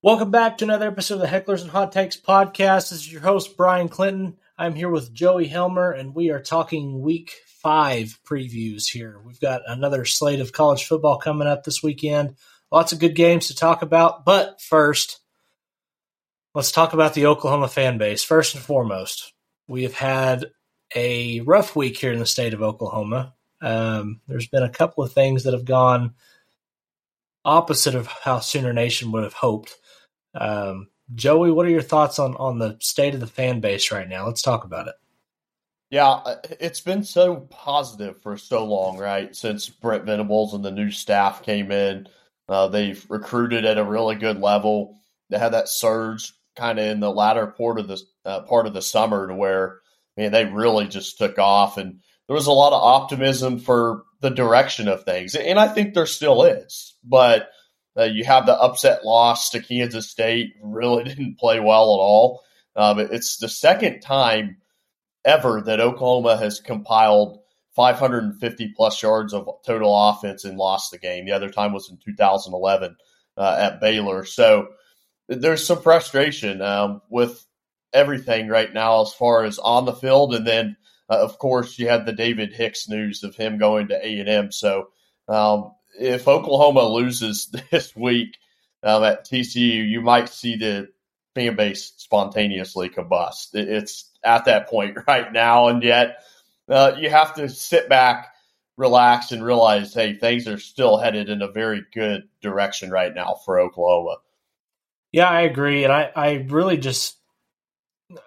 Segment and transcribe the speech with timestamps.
[0.00, 2.90] Welcome back to another episode of the Hecklers and Hot Takes podcast.
[2.90, 4.36] This is your host, Brian Clinton.
[4.56, 9.20] I'm here with Joey Helmer, and we are talking week five previews here.
[9.26, 12.36] We've got another slate of college football coming up this weekend.
[12.70, 14.24] Lots of good games to talk about.
[14.24, 15.18] But first,
[16.54, 18.22] let's talk about the Oklahoma fan base.
[18.22, 19.32] First and foremost,
[19.66, 20.46] we have had
[20.94, 23.34] a rough week here in the state of Oklahoma.
[23.60, 26.14] Um, there's been a couple of things that have gone
[27.44, 29.76] opposite of how Sooner Nation would have hoped.
[30.34, 34.08] Um, Joey, what are your thoughts on on the state of the fan base right
[34.08, 34.26] now?
[34.26, 34.94] Let's talk about it.
[35.90, 39.34] Yeah, uh, it's been so positive for so long, right?
[39.34, 42.08] Since Brent Venables and the new staff came in,
[42.48, 45.00] uh, they've recruited at a really good level.
[45.30, 48.74] They had that surge kind of in the latter part of the uh, part of
[48.74, 49.80] the summer to where
[50.16, 54.30] man they really just took off, and there was a lot of optimism for the
[54.30, 56.96] direction of things, and I think there still is.
[57.02, 57.48] But
[57.98, 60.54] uh, you have the upset loss to Kansas State.
[60.62, 62.42] Really didn't play well at all.
[62.76, 64.58] Um, it's the second time
[65.24, 67.40] ever that Oklahoma has compiled
[67.74, 71.26] 550 plus yards of total offense and lost the game.
[71.26, 72.96] The other time was in 2011
[73.36, 74.24] uh, at Baylor.
[74.24, 74.68] So
[75.28, 77.44] there's some frustration um, with
[77.92, 80.76] everything right now as far as on the field, and then
[81.10, 84.28] uh, of course you had the David Hicks news of him going to A and
[84.28, 84.52] M.
[84.52, 84.88] So
[85.28, 88.36] um, if Oklahoma loses this week
[88.82, 90.88] um, at TCU, you might see the
[91.34, 93.54] fan base spontaneously combust.
[93.54, 96.22] It's at that point right now, and yet
[96.68, 98.28] uh, you have to sit back,
[98.76, 103.36] relax, and realize, hey, things are still headed in a very good direction right now
[103.44, 104.16] for Oklahoma.
[105.12, 107.16] Yeah, I agree, and I, I really just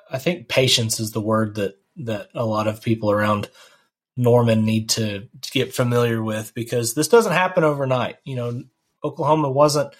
[0.09, 3.49] I think patience is the word that that a lot of people around
[4.21, 8.17] Norman need to, to get familiar with because this doesn't happen overnight.
[8.23, 8.63] You know,
[9.03, 9.95] Oklahoma wasn't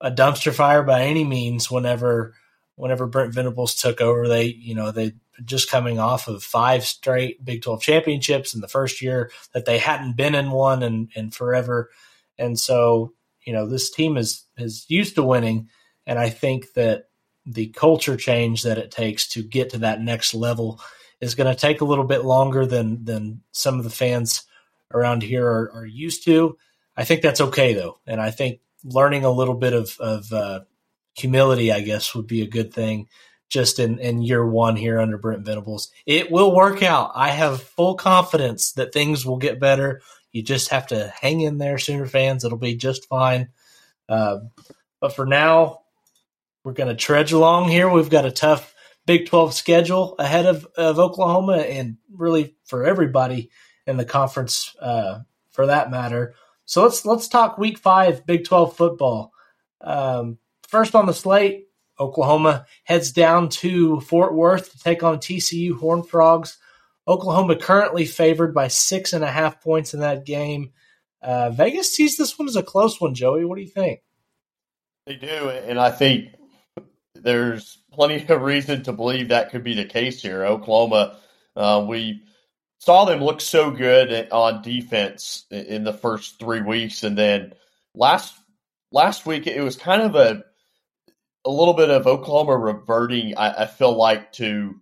[0.00, 2.34] a dumpster fire by any means whenever
[2.76, 4.26] whenever Brent Venables took over.
[4.26, 5.12] They, you know, they
[5.44, 9.78] just coming off of five straight Big 12 championships in the first year that they
[9.78, 11.90] hadn't been in one in, in forever.
[12.38, 13.12] And so,
[13.42, 15.68] you know, this team is is used to winning.
[16.06, 17.10] And I think that
[17.44, 20.80] the culture change that it takes to get to that next level
[21.20, 24.44] is going to take a little bit longer than than some of the fans
[24.92, 26.56] around here are, are used to.
[26.96, 30.60] I think that's okay though, and I think learning a little bit of, of uh,
[31.16, 33.08] humility, I guess, would be a good thing.
[33.48, 37.12] Just in, in year one here under Brent Venables, it will work out.
[37.14, 40.02] I have full confidence that things will get better.
[40.32, 42.44] You just have to hang in there, Sooner fans.
[42.44, 43.48] It'll be just fine.
[44.06, 44.40] Uh,
[45.00, 45.80] but for now,
[46.62, 47.88] we're going to trudge along here.
[47.88, 48.74] We've got a tough
[49.08, 53.50] Big 12 schedule ahead of, of Oklahoma and really for everybody
[53.86, 55.20] in the conference uh,
[55.50, 56.34] for that matter.
[56.66, 59.32] So let's let's talk Week Five Big 12 football.
[59.80, 60.36] Um,
[60.68, 66.02] first on the slate, Oklahoma heads down to Fort Worth to take on TCU Horn
[66.02, 66.58] Frogs.
[67.08, 70.72] Oklahoma currently favored by six and a half points in that game.
[71.22, 73.14] Uh, Vegas sees this one as a close one.
[73.14, 74.00] Joey, what do you think?
[75.06, 76.34] They do, and I think
[77.22, 80.44] there's plenty of reason to believe that could be the case here.
[80.44, 81.18] Oklahoma,
[81.56, 82.22] uh, we
[82.78, 87.52] saw them look so good on defense in the first three weeks, and then
[87.94, 88.34] last
[88.92, 90.44] last week it was kind of a
[91.44, 93.36] a little bit of Oklahoma reverting.
[93.36, 94.80] I, I feel like to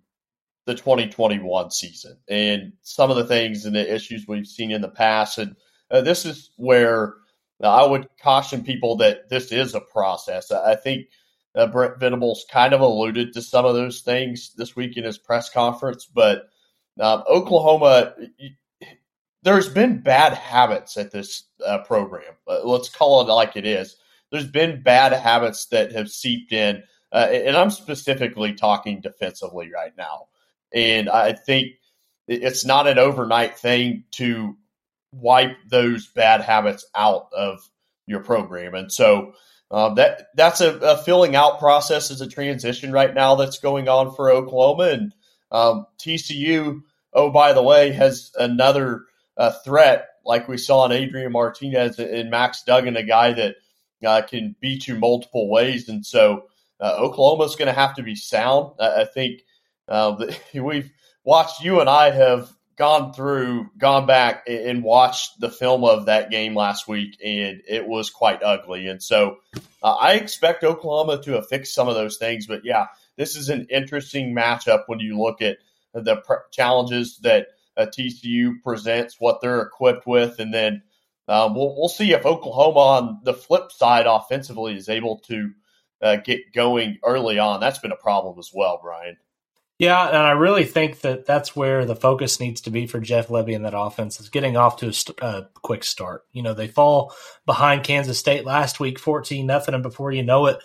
[0.67, 4.89] the 2021 season and some of the things and the issues we've seen in the
[4.89, 5.57] past, and
[5.91, 7.15] uh, this is where
[7.63, 10.51] I would caution people that this is a process.
[10.51, 11.07] I think
[11.57, 15.19] uh, Brent Venables kind of alluded to some of those things this week in his
[15.19, 16.49] press conference, but
[17.01, 18.15] um, Oklahoma,
[19.43, 22.35] there's been bad habits at this uh, program.
[22.47, 23.97] Uh, let's call it like it is.
[24.31, 29.93] There's been bad habits that have seeped in, uh, and I'm specifically talking defensively right
[29.97, 30.27] now.
[30.75, 31.73] And I think
[32.27, 34.57] it's not an overnight thing to
[35.13, 37.61] wipe those bad habits out of
[38.07, 38.75] your program.
[38.75, 39.35] And so
[39.71, 43.89] um, that that's a, a, filling out process as a transition right now that's going
[43.89, 45.15] on for Oklahoma and
[45.51, 46.83] um, TCU.
[47.13, 49.05] Oh, by the way, has another
[49.37, 53.57] uh, threat like we saw in Adrian Martinez and Max Duggan, a guy that
[54.05, 56.47] uh, can beat you multiple ways, and so
[56.81, 58.73] uh, Oklahoma's going to have to be sound.
[58.79, 59.43] I, I think
[59.89, 60.91] uh, we've
[61.25, 61.63] watched.
[61.63, 66.55] You and I have gone through, gone back and watched the film of that game
[66.55, 68.87] last week, and it was quite ugly.
[68.87, 69.39] And so
[69.83, 72.47] uh, I expect Oklahoma to have fixed some of those things.
[72.47, 72.87] But yeah,
[73.17, 75.59] this is an interesting matchup when you look at
[75.95, 80.83] the challenges that uh, TCU presents, what they're equipped with, and then
[81.29, 85.51] um, we'll, we'll see if Oklahoma on the flip side offensively is able to
[86.03, 87.61] uh, get going early on.
[87.61, 89.17] That's been a problem as well, Brian.
[89.79, 93.29] Yeah, and I really think that that's where the focus needs to be for Jeff
[93.29, 96.25] Lebby and that offense is getting off to a st- uh, quick start.
[96.33, 97.15] You know, they fall
[97.45, 100.59] behind Kansas State last week, fourteen nothing, and before you know it,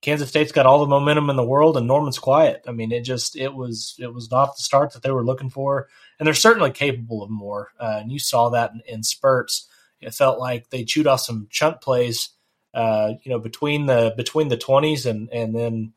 [0.00, 2.64] Kansas State's got all the momentum in the world, and Norman's quiet.
[2.66, 5.50] I mean, it just it was it was not the start that they were looking
[5.50, 7.72] for, and they're certainly capable of more.
[7.78, 9.68] Uh, and you saw that in, in, spurts.
[10.00, 12.30] It felt like they chewed off some chunk plays,
[12.72, 15.92] uh, you know, between the between the twenties, and and then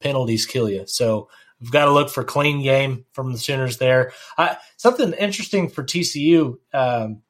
[0.00, 0.84] penalties kill you.
[0.86, 1.28] So
[1.64, 4.12] we've got to look for clean game from the Sooners there.
[4.76, 6.58] Something interesting for TCU.
[6.74, 7.22] Um,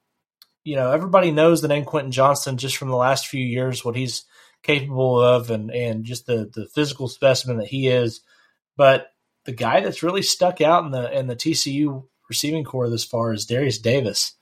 [0.64, 3.94] you know, everybody knows the name Quentin Johnston just from the last few years, what
[3.94, 4.24] he's
[4.64, 8.22] capable of and and just the the physical specimen that he is.
[8.76, 9.06] But
[9.44, 13.32] the guy that's really stuck out in the in the TCU receiving corps this far
[13.32, 14.32] is Derius Davis.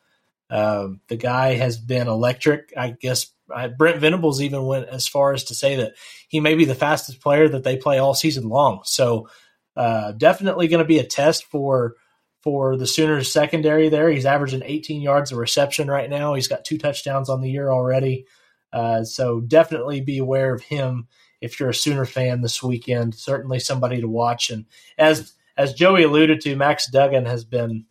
[0.49, 2.73] Um, the guy has been electric.
[2.79, 5.97] I guess I, Brent Venables even went as far as to say that
[6.29, 8.81] he may be the fastest player that they play all season long.
[8.85, 9.29] So
[9.77, 11.95] uh, definitely going to be a test for
[12.43, 13.89] for the Sooners secondary.
[13.89, 16.35] There, he's averaging 18 yards of reception right now.
[16.35, 18.27] He's got two touchdowns on the year already.
[18.73, 21.07] Uh, so definitely be aware of him
[21.41, 23.15] if you're a Sooner fan this weekend.
[23.15, 24.51] Certainly somebody to watch.
[24.51, 24.67] And
[24.99, 27.85] as as Joey alluded to, Max Duggan has been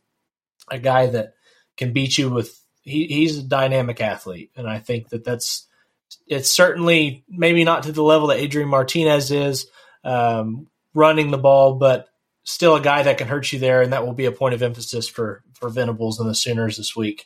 [0.69, 1.33] a guy that
[1.78, 2.57] can beat you with.
[2.81, 5.68] He, he's a dynamic athlete, and I think that that's
[6.25, 9.68] it's certainly maybe not to the level that Adrian Martinez is
[10.04, 12.07] um, running the ball, but
[12.43, 14.61] still a guy that can hurt you there, and that will be a point of
[14.61, 17.25] emphasis for for Venables and the Sooners this week.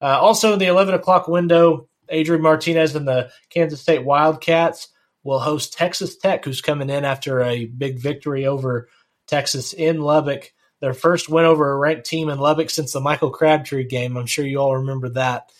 [0.00, 4.88] Uh, also, in the 11 o'clock window, Adrian Martinez and the Kansas State Wildcats
[5.24, 8.88] will host Texas Tech, who's coming in after a big victory over
[9.26, 10.52] Texas in Lubbock.
[10.80, 14.16] Their first win over a ranked team in Lubbock since the Michael Crabtree game.
[14.16, 15.50] I'm sure you all remember that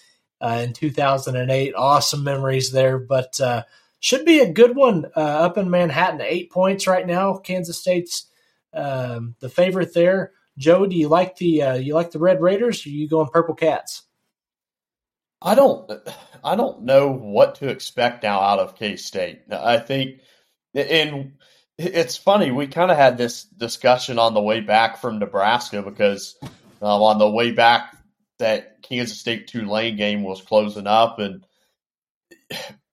[0.40, 1.74] uh, in 2008.
[1.76, 3.62] Awesome memories there, but uh,
[4.02, 6.20] should be a good one uh, up in Manhattan.
[6.20, 7.36] Eight points right now.
[7.36, 8.26] Kansas State's
[8.74, 10.32] um, the favorite there.
[10.58, 12.84] Joe, do you like the uh, you like the Red Raiders?
[12.84, 14.02] Or are you going Purple Cats?
[15.40, 15.90] I don't
[16.42, 19.42] I don't know what to expect now out of K State.
[19.50, 20.20] I think
[20.74, 21.34] and
[21.78, 26.36] it's funny we kind of had this discussion on the way back from Nebraska because
[26.42, 26.50] um,
[27.02, 27.96] on the way back
[28.40, 31.44] that Kansas State Tulane game was closing up and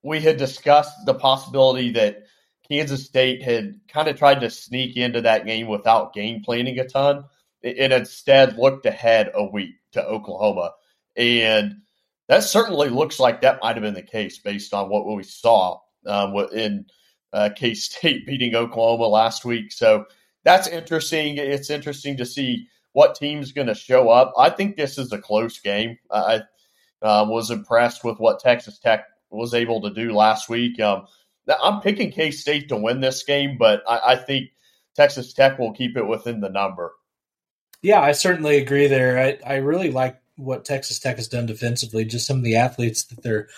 [0.02, 2.24] we had discussed the possibility that
[2.68, 6.86] Kansas State had kind of tried to sneak into that game without game planning a
[6.86, 7.24] ton
[7.62, 10.70] and instead looked ahead a week to Oklahoma
[11.16, 11.82] and
[12.28, 15.78] that certainly looks like that might have been the case based on what we saw
[16.06, 16.86] um, in
[17.32, 19.72] uh, K State beating Oklahoma last week.
[19.72, 20.06] So
[20.44, 21.36] that's interesting.
[21.38, 24.32] It's interesting to see what team's going to show up.
[24.38, 25.98] I think this is a close game.
[26.10, 26.42] I
[27.02, 30.80] uh, was impressed with what Texas Tech was able to do last week.
[30.80, 31.06] Um,
[31.62, 34.50] I'm picking K State to win this game, but I, I think
[34.96, 36.92] Texas Tech will keep it within the number.
[37.82, 39.18] Yeah, I certainly agree there.
[39.18, 43.04] I, I really like what Texas Tech has done defensively, just some of the athletes
[43.04, 43.48] that they're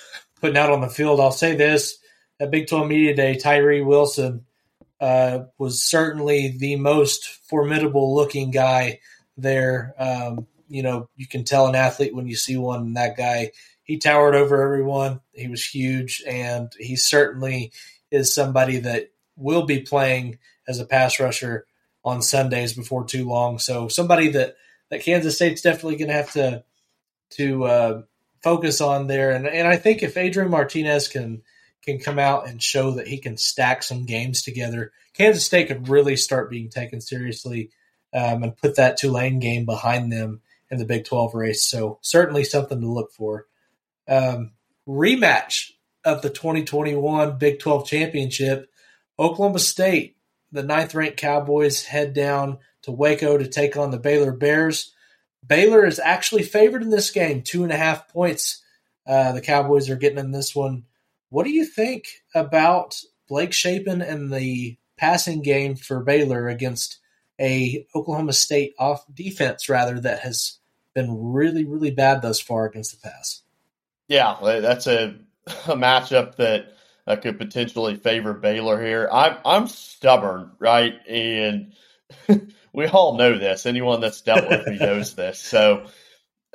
[0.40, 1.20] putting out on the field.
[1.20, 1.98] I'll say this
[2.40, 4.44] at Big 12 Media Day, Tyree Wilson
[5.00, 9.00] uh, was certainly the most formidable looking guy
[9.36, 9.94] there.
[9.98, 13.52] Um, you know, you can tell an athlete when you see one, and that guy,
[13.82, 15.20] he towered over everyone.
[15.32, 17.73] He was huge, and he certainly
[18.11, 21.67] is somebody that will be playing as a pass rusher
[22.05, 23.58] on Sundays before too long.
[23.58, 24.56] So somebody that
[24.91, 26.65] that Kansas State's definitely going to have to
[27.31, 28.03] to uh,
[28.43, 29.31] focus on there.
[29.31, 31.43] And and I think if Adrian Martinez can
[31.82, 35.89] can come out and show that he can stack some games together, Kansas State could
[35.89, 37.70] really start being taken seriously
[38.12, 41.65] um, and put that Tulane game behind them in the Big 12 race.
[41.65, 43.46] So certainly something to look for.
[44.08, 44.52] Um,
[44.88, 45.70] rematch
[46.04, 48.68] of the 2021 Big 12 championship.
[49.18, 50.16] Oklahoma State,
[50.50, 54.92] the ninth ranked Cowboys, head down to Waco to take on the Baylor Bears.
[55.46, 58.62] Baylor is actually favored in this game, two and a half points.
[59.06, 60.84] Uh, the Cowboys are getting in this one.
[61.30, 66.98] What do you think about Blake Shapen and the passing game for Baylor against
[67.40, 70.58] a Oklahoma State off defense rather that has
[70.94, 73.42] been really really bad thus far against the pass?
[74.12, 75.16] Yeah, that's a,
[75.46, 76.74] a matchup that
[77.06, 79.08] uh, could potentially favor Baylor here.
[79.10, 81.72] I'm I'm stubborn, right, and
[82.74, 83.64] we all know this.
[83.64, 85.40] Anyone that's dealt with me knows this.
[85.40, 85.86] So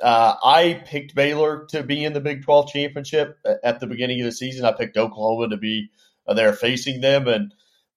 [0.00, 4.26] uh, I picked Baylor to be in the Big 12 championship at the beginning of
[4.26, 4.64] the season.
[4.64, 5.90] I picked Oklahoma to be
[6.28, 7.26] uh, there facing them.
[7.26, 7.52] And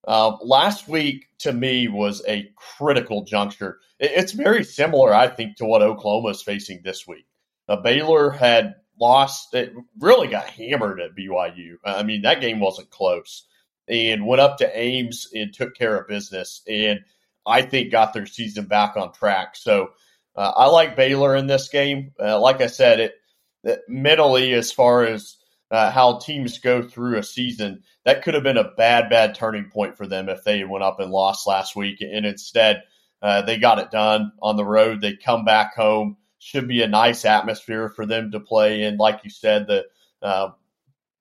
[0.07, 3.79] uh, last week, to me, was a critical juncture.
[3.99, 7.27] It, it's very similar, I think, to what Oklahoma is facing this week.
[7.69, 11.75] Uh, Baylor had lost, it really got hammered at BYU.
[11.83, 13.45] I mean, that game wasn't close.
[13.87, 16.61] and went up to Ames and took care of business.
[16.69, 17.01] And
[17.45, 19.55] I think got their season back on track.
[19.57, 19.89] So
[20.35, 22.11] uh, I like Baylor in this game.
[22.19, 23.15] Uh, like I said, it,
[23.63, 25.35] it mentally, as far as
[25.71, 29.69] uh, how teams go through a season, that could have been a bad, bad turning
[29.69, 32.01] point for them if they went up and lost last week.
[32.01, 32.83] And instead,
[33.21, 35.01] uh, they got it done on the road.
[35.01, 36.17] They come back home.
[36.43, 38.97] Should be a nice atmosphere for them to play in.
[38.97, 39.85] Like you said, the
[40.23, 40.49] uh,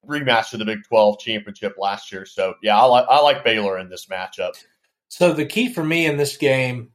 [0.09, 2.25] rematch of the Big 12 championship last year.
[2.25, 4.53] So, yeah, I, like I like Baylor in this matchup.
[5.09, 6.93] So, the key for me in this game,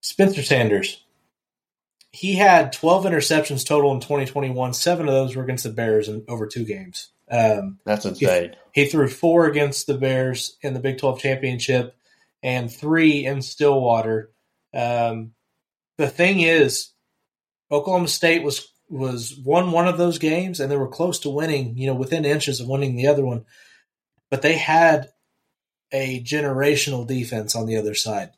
[0.00, 1.00] Spencer Sanders.
[2.10, 4.72] He had 12 interceptions total in 2021.
[4.74, 7.10] Seven of those were against the Bears in over two games.
[7.30, 8.56] Um, That's insane.
[8.72, 11.96] He, he, threw four against the Bears in the Big 12 championship
[12.42, 14.30] and three in Stillwater.
[14.74, 15.32] Um,
[15.98, 16.90] the thing is,
[17.70, 21.76] Oklahoma State was was won one of those games, and they were close to winning.
[21.76, 23.44] You know, within inches of winning the other one,
[24.30, 25.08] but they had
[25.92, 28.30] a generational defense on the other side.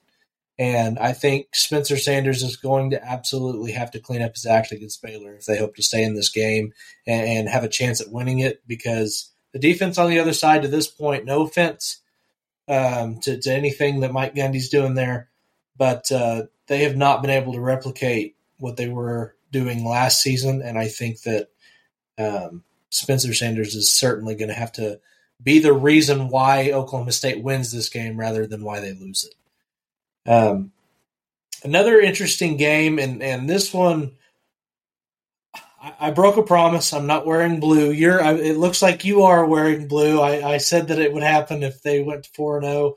[0.58, 4.72] And I think Spencer Sanders is going to absolutely have to clean up his act
[4.72, 6.72] against Baylor if they hope to stay in this game
[7.06, 10.62] and, and have a chance at winning it because the defense on the other side
[10.62, 12.00] to this point, no offense
[12.68, 15.28] um, to, to, anything that Mike Gundy's doing there,
[15.76, 20.62] but uh, they have not been able to replicate what they were doing last season.
[20.62, 21.48] And I think that
[22.18, 25.00] um, Spencer Sanders is certainly going to have to
[25.42, 30.30] be the reason why Oklahoma State wins this game rather than why they lose it.
[30.30, 30.72] Um,
[31.62, 34.12] another interesting game, and and this one,
[36.00, 36.92] I, broke a promise.
[36.92, 37.90] I'm not wearing blue.
[37.90, 38.18] You're.
[38.18, 40.20] It looks like you are wearing blue.
[40.20, 42.94] I, I said that it would happen if they went four and zero.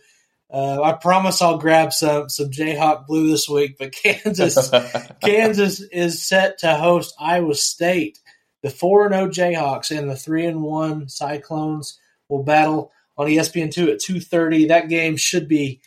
[0.51, 3.77] Uh, I promise I'll grab some some Jayhawk blue this week.
[3.77, 4.71] But Kansas,
[5.21, 8.19] Kansas is set to host Iowa State.
[8.61, 13.27] The four and zero oh Jayhawks and the three and one Cyclones will battle on
[13.27, 14.65] ESPN two at two thirty.
[14.65, 15.81] That game should be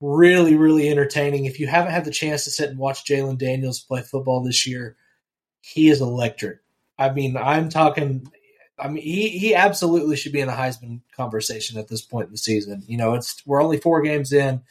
[0.00, 1.46] really, really entertaining.
[1.46, 4.66] If you haven't had the chance to sit and watch Jalon Daniels play football this
[4.66, 4.96] year,
[5.60, 6.60] he is electric.
[6.98, 8.30] I mean, I'm talking.
[8.78, 12.32] I mean, he he absolutely should be in the Heisman conversation at this point in
[12.32, 12.82] the season.
[12.86, 14.62] You know, it's we're only four games in,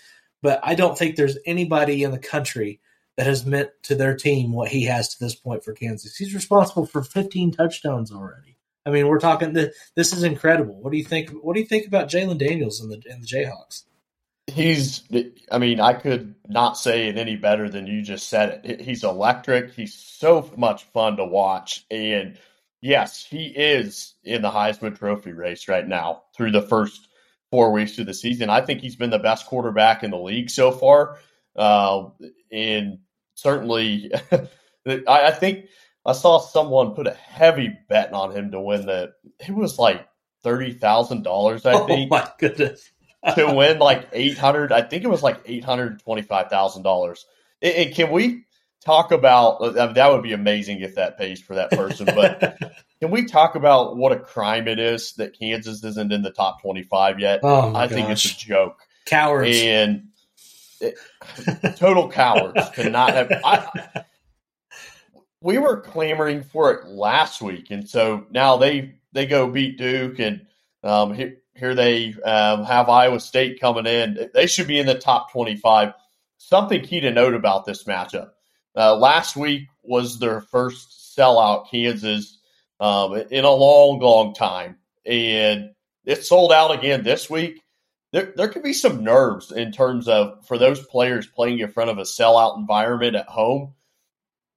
[0.41, 2.79] but I don't think there's anybody in the country
[3.17, 6.15] that has meant to their team what he has to this point for Kansas.
[6.15, 8.57] He's responsible for 15 touchdowns already.
[8.85, 9.53] I mean, we're talking.
[9.53, 10.79] This is incredible.
[10.81, 11.31] What do you think?
[11.31, 13.83] What do you think about Jalon Daniels and the and the Jayhawks?
[14.47, 15.03] He's,
[15.51, 18.79] I mean, I could not say it any better than you just said it.
[18.79, 19.71] He's electric.
[19.71, 21.83] He's so much fun to watch.
[21.89, 22.37] And
[22.85, 27.07] yes, he is in the Heisman Trophy race right now through the first
[27.49, 28.49] four weeks of the season.
[28.49, 31.17] I think he's been the best quarterback in the league so far.
[31.55, 32.09] Uh,
[32.51, 32.99] and
[33.33, 34.11] certainly,
[35.07, 35.65] I, think
[36.05, 40.07] I saw someone put a heavy bet on him to win the, it was like
[40.45, 42.11] $30,000, I think.
[42.11, 42.91] Oh, my goodness
[43.33, 44.71] to win like eight hundred.
[44.71, 47.25] I think it was like eight hundred twenty-five thousand dollars.
[47.61, 48.44] And can we
[48.85, 50.11] talk about uh, that?
[50.11, 52.05] Would be amazing if that pays for that person.
[52.05, 52.57] But
[52.99, 56.61] can we talk about what a crime it is that Kansas isn't in the top
[56.61, 57.41] twenty-five yet?
[57.43, 57.89] Oh I gosh.
[57.89, 58.79] think it's a joke.
[59.05, 60.07] Cowards and
[60.81, 60.95] it,
[61.75, 63.31] total cowards cannot have.
[63.43, 64.03] I,
[65.41, 70.19] we were clamoring for it last week, and so now they they go beat Duke
[70.19, 70.45] and
[70.83, 71.13] um,
[71.55, 74.29] here they um, have Iowa State coming in.
[74.33, 75.93] They should be in the top 25.
[76.37, 78.31] Something key to note about this matchup.
[78.75, 82.37] Uh, last week was their first sellout, Kansas,
[82.79, 84.77] um, in a long, long time.
[85.05, 85.71] And
[86.05, 87.61] it sold out again this week.
[88.11, 91.89] There, there could be some nerves in terms of for those players playing in front
[91.89, 93.73] of a sellout environment at home.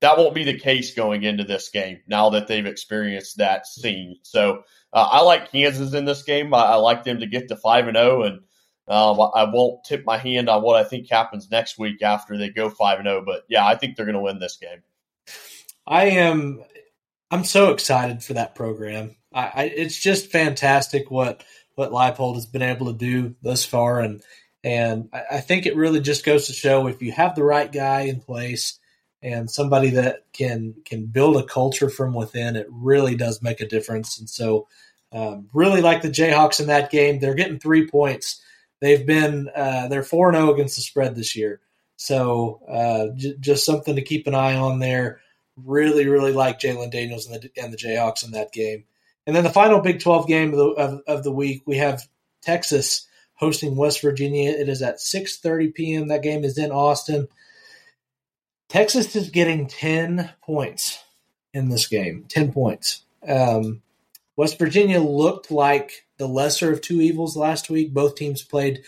[0.01, 4.17] That won't be the case going into this game now that they've experienced that scene.
[4.23, 6.55] So uh, I like Kansas in this game.
[6.55, 8.41] I, I, like them to get to five and zero, oh, and
[8.89, 12.49] um, I won't tip my hand on what I think happens next week after they
[12.49, 13.19] go five and zero.
[13.19, 14.83] Oh, but yeah, I think they're going to win this game.
[15.87, 16.65] I am.
[17.31, 19.17] I'm so excited for that program.
[19.33, 24.01] I, I, it's just fantastic what what Leipold has been able to do thus far,
[24.01, 24.23] and
[24.65, 27.71] and I, I think it really just goes to show if you have the right
[27.71, 28.79] guy in place
[29.23, 33.69] and somebody that can can build a culture from within, it really does make a
[33.69, 34.19] difference.
[34.19, 34.69] And so,
[35.13, 37.19] um, really like the Jayhawks in that game.
[37.19, 38.41] They're getting three points.
[38.81, 41.61] They've been uh, they're four zero oh against the spread this year.
[41.97, 45.21] So uh, j- just something to keep an eye on there.
[45.65, 48.85] Really, really like Jalon Daniels and the, and the Jayhawks in that game.
[49.27, 52.09] And then the final Big Twelve game of the, of, of the week, we have
[52.43, 54.51] Texas hosting West Virginia.
[54.51, 56.09] It is at six thirty p.m.
[56.09, 57.29] That game is in Austin.
[58.69, 61.03] Texas is getting 10 points
[61.55, 62.27] in this game.
[62.29, 63.03] 10 points.
[63.27, 63.83] Um,
[64.37, 67.95] West Virginia looked like the lesser of two evils last week.
[67.95, 68.85] Both teams played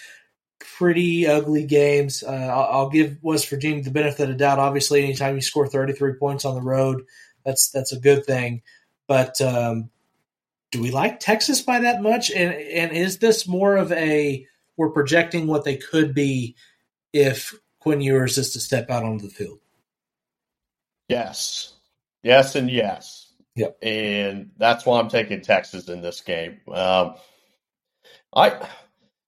[0.59, 2.23] pretty ugly games.
[2.23, 4.59] Uh, I'll, I'll, give West Virginia the benefit of doubt.
[4.59, 7.05] Obviously, anytime you score 33 points on the road,
[7.45, 8.63] that's that's a good thing.
[9.09, 9.91] But um,
[10.71, 12.31] do we like Texas by that much?
[12.31, 14.47] And and is this more of a
[14.77, 16.57] we're projecting what they could be
[17.13, 19.59] if Quinn Ewers is to step out onto the field?
[21.09, 21.73] Yes,
[22.23, 23.30] yes, and yes.
[23.57, 23.79] Yep.
[23.83, 26.61] And that's why I'm taking Texas in this game.
[26.73, 27.15] Um,
[28.35, 28.69] I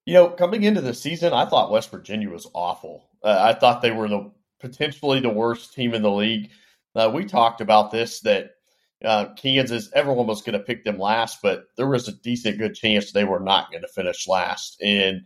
[0.04, 3.08] you know, coming into the season, I thought West Virginia was awful.
[3.22, 6.50] Uh, I thought they were the potentially the worst team in the league.
[6.94, 8.50] Uh, we talked about this that
[9.04, 12.74] uh, Kansas, everyone was going to pick them last, but there was a decent good
[12.74, 14.76] chance they were not going to finish last.
[14.82, 15.22] And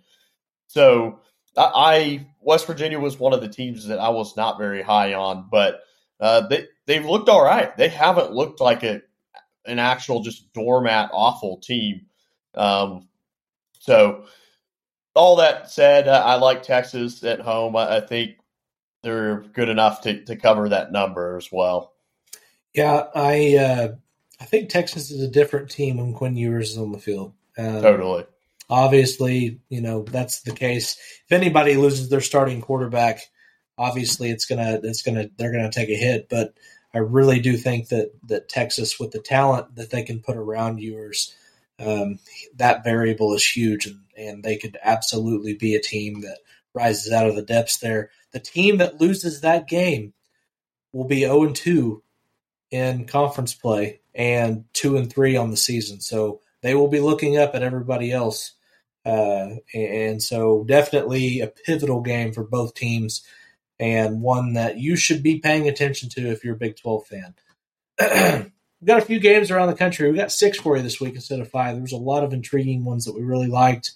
[0.68, 1.20] so
[1.56, 5.14] I, I, West Virginia was one of the teams that I was not very high
[5.14, 5.80] on, but
[6.20, 7.76] uh, they they've looked all right.
[7.76, 9.02] They haven't looked like a
[9.64, 12.06] an actual just doormat awful team.
[12.54, 13.08] Um,
[13.80, 14.24] so
[15.14, 17.74] all that said, I like Texas at home.
[17.76, 18.36] I, I think
[19.02, 21.94] they're good enough to, to cover that number as well.
[22.74, 23.88] Yeah, I uh,
[24.40, 27.32] I think Texas is a different team when Quinn Ewers is on the field.
[27.56, 28.24] Um, totally.
[28.68, 30.96] Obviously, you know that's the case.
[31.26, 33.20] If anybody loses their starting quarterback,
[33.78, 36.28] obviously it's gonna it's gonna they're gonna take a hit.
[36.28, 36.54] But
[36.94, 40.80] I really do think that that Texas, with the talent that they can put around
[40.80, 41.34] Ewers,
[41.78, 42.18] um,
[42.56, 46.38] that variable is huge, and, and they could absolutely be a team that
[46.74, 48.10] rises out of the depths there.
[48.32, 50.12] The team that loses that game
[50.92, 52.02] will be 0 and 2
[52.70, 56.00] in conference play and 2 and 3 on the season.
[56.00, 58.52] So they will be looking up at everybody else.
[59.04, 63.22] Uh, and so definitely a pivotal game for both teams
[63.78, 67.34] and one that you should be paying attention to if you're a Big 12 fan.
[68.80, 70.06] We've got a few games around the country.
[70.06, 71.74] We've got six for you this week instead of five.
[71.74, 73.92] There was a lot of intriguing ones that we really liked.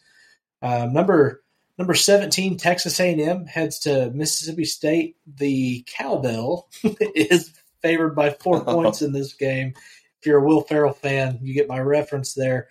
[0.62, 1.42] Um, number
[1.78, 5.16] number seventeen, Texas A and M heads to Mississippi State.
[5.26, 6.68] The cowbell
[7.14, 9.74] is favored by four points in this game.
[10.18, 12.68] If you're a Will Ferrell fan, you get my reference there.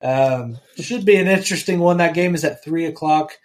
[0.00, 1.98] Um, should be an interesting one.
[1.98, 3.38] That game is at three o'clock.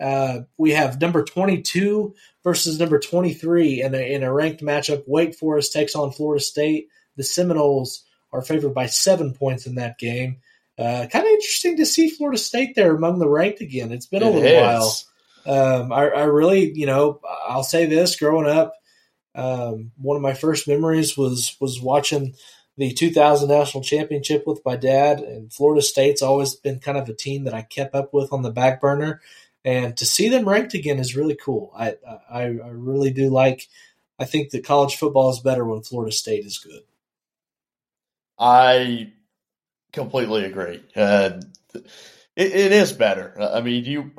[0.00, 5.04] Uh, we have number 22 versus number 23 in a, in a ranked matchup.
[5.06, 6.88] Wake Forest takes on Florida State.
[7.16, 10.38] The Seminoles are favored by seven points in that game.
[10.76, 13.92] Uh, kind of interesting to see Florida State there among the ranked again.
[13.92, 15.04] It's been a it little is.
[15.46, 15.80] while.
[15.80, 18.74] Um, I, I, really, you know, I'll say this: growing up,
[19.36, 22.34] um, one of my first memories was was watching
[22.76, 25.20] the 2000 national championship with my dad.
[25.20, 28.42] And Florida State's always been kind of a team that I kept up with on
[28.42, 29.20] the back burner.
[29.64, 31.72] And to see them ranked again is really cool.
[31.76, 31.96] I
[32.30, 33.68] I, I really do like.
[34.18, 36.82] I think that college football is better when Florida State is good.
[38.38, 39.12] I
[39.92, 40.82] completely agree.
[40.94, 41.40] Uh,
[41.74, 41.82] it,
[42.36, 43.34] it is better.
[43.40, 44.12] I mean, you.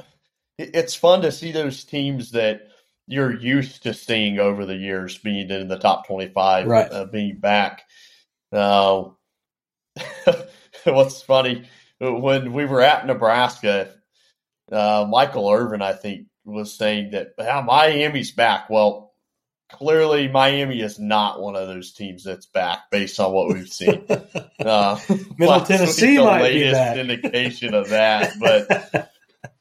[0.58, 2.70] It's fun to see those teams that
[3.08, 6.92] you're used to seeing over the years being in the top 25, right.
[6.92, 7.84] uh, being back.
[8.54, 9.10] Uh,
[10.86, 11.68] what's funny
[12.00, 13.95] when we were at Nebraska,
[14.72, 18.70] uh, Michael Irvin, I think, was saying that Miami's back.
[18.70, 19.14] Well,
[19.70, 24.06] clearly Miami is not one of those teams that's back based on what we've seen.
[24.58, 24.98] Uh,
[25.38, 26.98] Middle Tennessee the might latest be back.
[26.98, 29.12] indication of that, but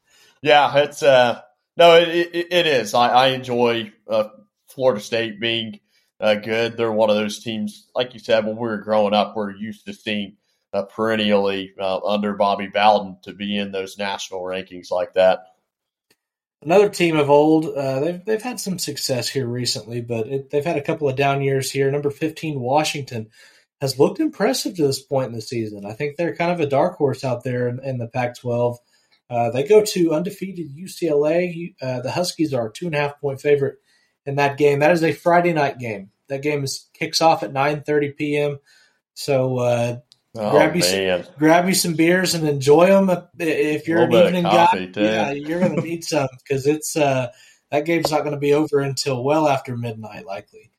[0.41, 1.41] yeah, it's uh
[1.77, 2.95] no, it it, it is.
[2.95, 4.29] I, I enjoy uh,
[4.69, 5.79] Florida State being
[6.19, 6.75] uh, good.
[6.77, 9.85] They're one of those teams, like you said, when we were growing up, we're used
[9.85, 10.37] to seeing
[10.75, 15.45] uh, perennially uh, under Bobby Bowden to be in those national rankings like that
[16.65, 17.65] another team of old.
[17.65, 21.15] Uh, they've they've had some success here recently, but it, they've had a couple of
[21.15, 21.89] down years here.
[21.91, 23.29] Number fifteen, Washington,
[23.79, 25.85] has looked impressive to this point in the season.
[25.85, 28.77] I think they're kind of a dark horse out there in, in the Pac-12.
[29.29, 31.75] Uh, they go to undefeated UCLA.
[31.81, 33.77] Uh, the Huskies are two and a half point favorite
[34.25, 34.79] in that game.
[34.79, 36.11] That is a Friday night game.
[36.27, 38.57] That game is kicks off at nine thirty p.m.
[39.13, 39.97] So uh,
[40.37, 41.23] Oh, grab you man.
[41.23, 43.09] some, grab you some beers and enjoy them.
[43.39, 45.01] If you're an evening guy, too.
[45.01, 47.31] yeah, you're going to need some because it's uh,
[47.71, 50.71] that game's not going to be over until well after midnight, likely.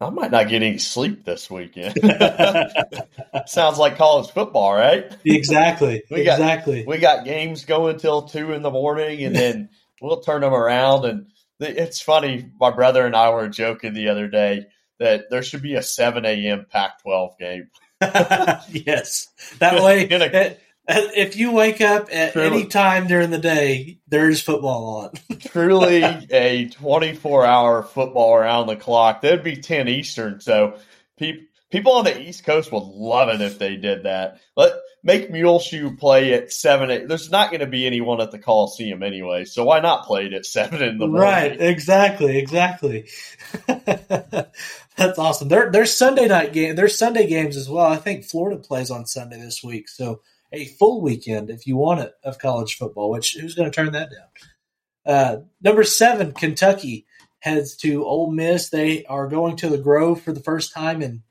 [0.00, 1.94] I might not get any sleep this weekend.
[3.46, 5.10] Sounds like college football, right?
[5.24, 6.02] Exactly.
[6.10, 6.84] we got, exactly.
[6.86, 9.70] We got games going till two in the morning, and then
[10.02, 11.06] we'll turn them around.
[11.06, 11.26] And
[11.60, 12.50] it's funny.
[12.60, 14.66] My brother and I were joking the other day
[14.98, 16.66] that there should be a seven a.m.
[16.68, 17.70] Pac-12 game.
[18.70, 19.28] yes,
[19.58, 20.08] that way.
[20.08, 20.54] Eh,
[20.88, 25.38] eh, if you wake up at truly, any time during the day, there's football on.
[25.40, 29.22] truly a 24 hour football around the clock.
[29.22, 30.40] That'd be 10 Eastern.
[30.40, 30.78] So
[31.18, 34.40] people people on the East Coast would love it if they did that.
[34.54, 36.90] But make Muleshoe play at seven.
[36.90, 37.08] Eight.
[37.08, 40.32] There's not going to be anyone at the Coliseum anyway, so why not play it
[40.32, 41.22] at seven in the morning?
[41.22, 43.08] Right, exactly, exactly.
[43.66, 45.48] That's awesome.
[45.48, 46.74] There, there's Sunday night game.
[46.74, 47.86] There's Sunday games as well.
[47.86, 52.00] I think Florida plays on Sunday this week, so a full weekend if you want
[52.00, 53.10] it of college football.
[53.10, 55.14] Which who's going to turn that down?
[55.14, 57.06] Uh, number seven, Kentucky
[57.38, 58.70] heads to Ole Miss.
[58.70, 61.22] They are going to the Grove for the first time in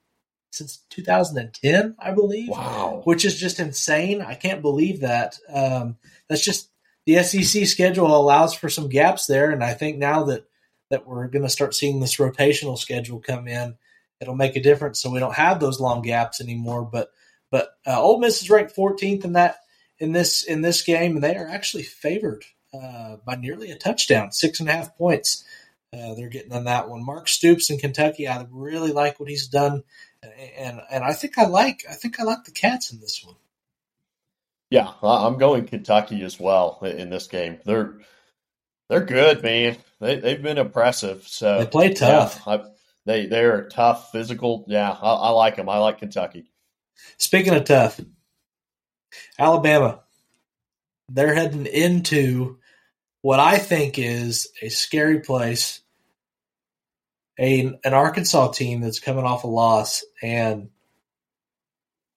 [0.55, 2.49] since 2010, I believe.
[2.49, 4.21] Wow, which is just insane.
[4.21, 5.37] I can't believe that.
[5.51, 6.69] Um, that's just
[7.05, 10.45] the SEC schedule allows for some gaps there, and I think now that
[10.89, 13.75] that we're going to start seeing this rotational schedule come in,
[14.21, 15.01] it'll make a difference.
[15.01, 16.83] So we don't have those long gaps anymore.
[16.83, 17.09] But
[17.51, 19.57] but uh, Ole Miss is ranked 14th in that
[19.99, 24.31] in this in this game, and they are actually favored uh, by nearly a touchdown,
[24.31, 25.43] six and a half points.
[25.93, 27.05] Uh, they're getting on that one.
[27.05, 29.83] Mark Stoops in Kentucky, I really like what he's done,
[30.57, 33.35] and and I think I like I think I like the Cats in this one.
[34.69, 37.59] Yeah, I'm going Kentucky as well in this game.
[37.65, 37.95] They're
[38.89, 39.77] they're good, man.
[39.99, 41.27] They they've been impressive.
[41.27, 42.41] So they play tough.
[42.45, 42.63] Yeah, I,
[43.05, 44.65] they they're tough, physical.
[44.67, 45.69] Yeah, I, I like them.
[45.69, 46.51] I like Kentucky.
[47.17, 47.99] Speaking of tough,
[49.37, 50.01] Alabama,
[51.09, 52.59] they're heading into
[53.21, 55.81] what I think is a scary place.
[57.37, 60.69] A an Arkansas team that's coming off a loss, and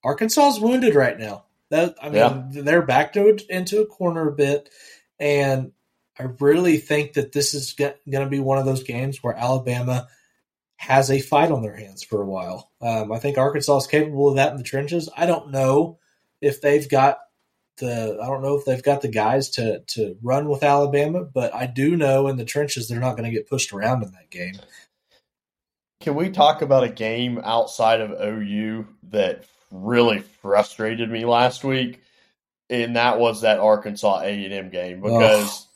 [0.05, 1.45] Arkansas is wounded right now.
[1.71, 2.15] That I mean,
[2.53, 2.63] yeah.
[2.63, 4.71] they're backed into a corner a bit,
[5.19, 5.73] and
[6.19, 10.09] I really think that this is going to be one of those games where Alabama
[10.77, 12.71] has a fight on their hands for a while.
[12.81, 15.09] Um, I think Arkansas is capable of that in the trenches.
[15.17, 15.99] I don't know
[16.41, 17.19] if they've got
[17.79, 21.55] the I don't know if they've got the guys to to run with Alabama, but
[21.55, 24.31] I do know in the trenches they're not going to get pushed around in that
[24.31, 24.55] game.
[26.01, 32.01] Can we talk about a game outside of OU that really frustrated me last week?
[32.71, 35.67] And that was that Arkansas A and M game because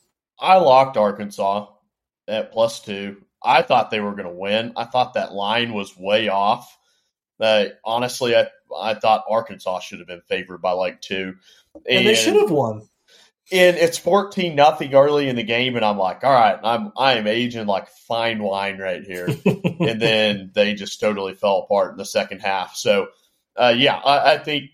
[0.40, 0.46] oh.
[0.46, 1.68] I locked Arkansas
[2.28, 3.22] at plus two.
[3.42, 4.74] I thought they were going to win.
[4.76, 6.78] I thought that line was way off.
[7.40, 11.34] Uh, honestly, I I thought Arkansas should have been favored by like two.
[11.74, 12.88] And, and they should have won.
[13.52, 17.14] And it's fourteen nothing early in the game, and I'm like, all right, I'm I
[17.14, 19.26] am aging like fine wine right here.
[19.44, 22.76] and then they just totally fell apart in the second half.
[22.76, 23.08] So,
[23.54, 24.70] uh, yeah, I, I think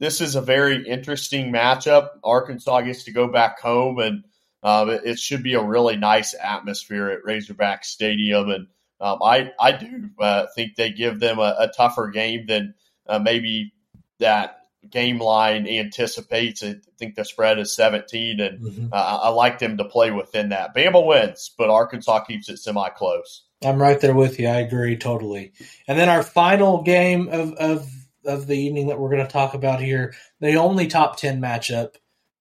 [0.00, 2.08] this is a very interesting matchup.
[2.24, 4.24] Arkansas gets to go back home, and
[4.62, 8.50] um, it, it, should be a really nice atmosphere at Razorback Stadium.
[8.50, 8.66] And
[9.00, 12.74] um, I I do uh, think they give them a, a tougher game than
[13.06, 13.72] uh, maybe
[14.18, 16.62] that game line anticipates.
[16.62, 18.86] I think the spread is 17, and mm-hmm.
[18.92, 20.74] uh, I like them to play within that.
[20.74, 23.42] Bama wins, but Arkansas keeps it semi close.
[23.64, 24.48] I'm right there with you.
[24.48, 25.52] I agree totally.
[25.88, 27.90] And then our final game of, of,
[28.24, 31.94] of the evening that we're going to talk about here, the only top 10 matchup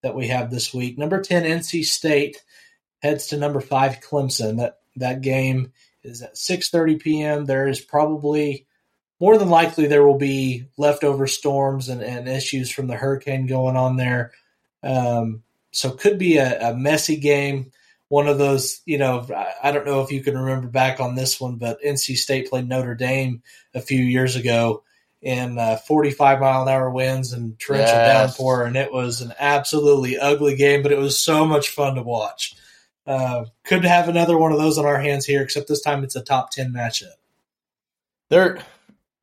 [0.03, 0.97] that we have this week.
[0.97, 2.43] Number 10, NC State
[2.99, 4.57] heads to number 5, Clemson.
[4.57, 5.71] That, that game
[6.03, 7.45] is at 6.30 p.m.
[7.45, 8.67] There is probably
[9.19, 13.75] more than likely there will be leftover storms and, and issues from the hurricane going
[13.75, 14.31] on there.
[14.83, 17.71] Um, so could be a, a, messy game.
[18.07, 21.15] One of those, you know, I, I, don't know if you can remember back on
[21.15, 23.41] this one, but NC State played Notre Dame
[23.73, 24.83] a few years ago
[25.21, 28.37] in uh, 45 mile an hour winds and torrential yes.
[28.37, 32.03] downpour, and it was an absolutely ugly game, but it was so much fun to
[32.03, 32.55] watch.
[33.07, 36.15] Uh, could have another one of those on our hands here, except this time it's
[36.15, 37.15] a top 10 matchup.
[38.29, 38.59] There,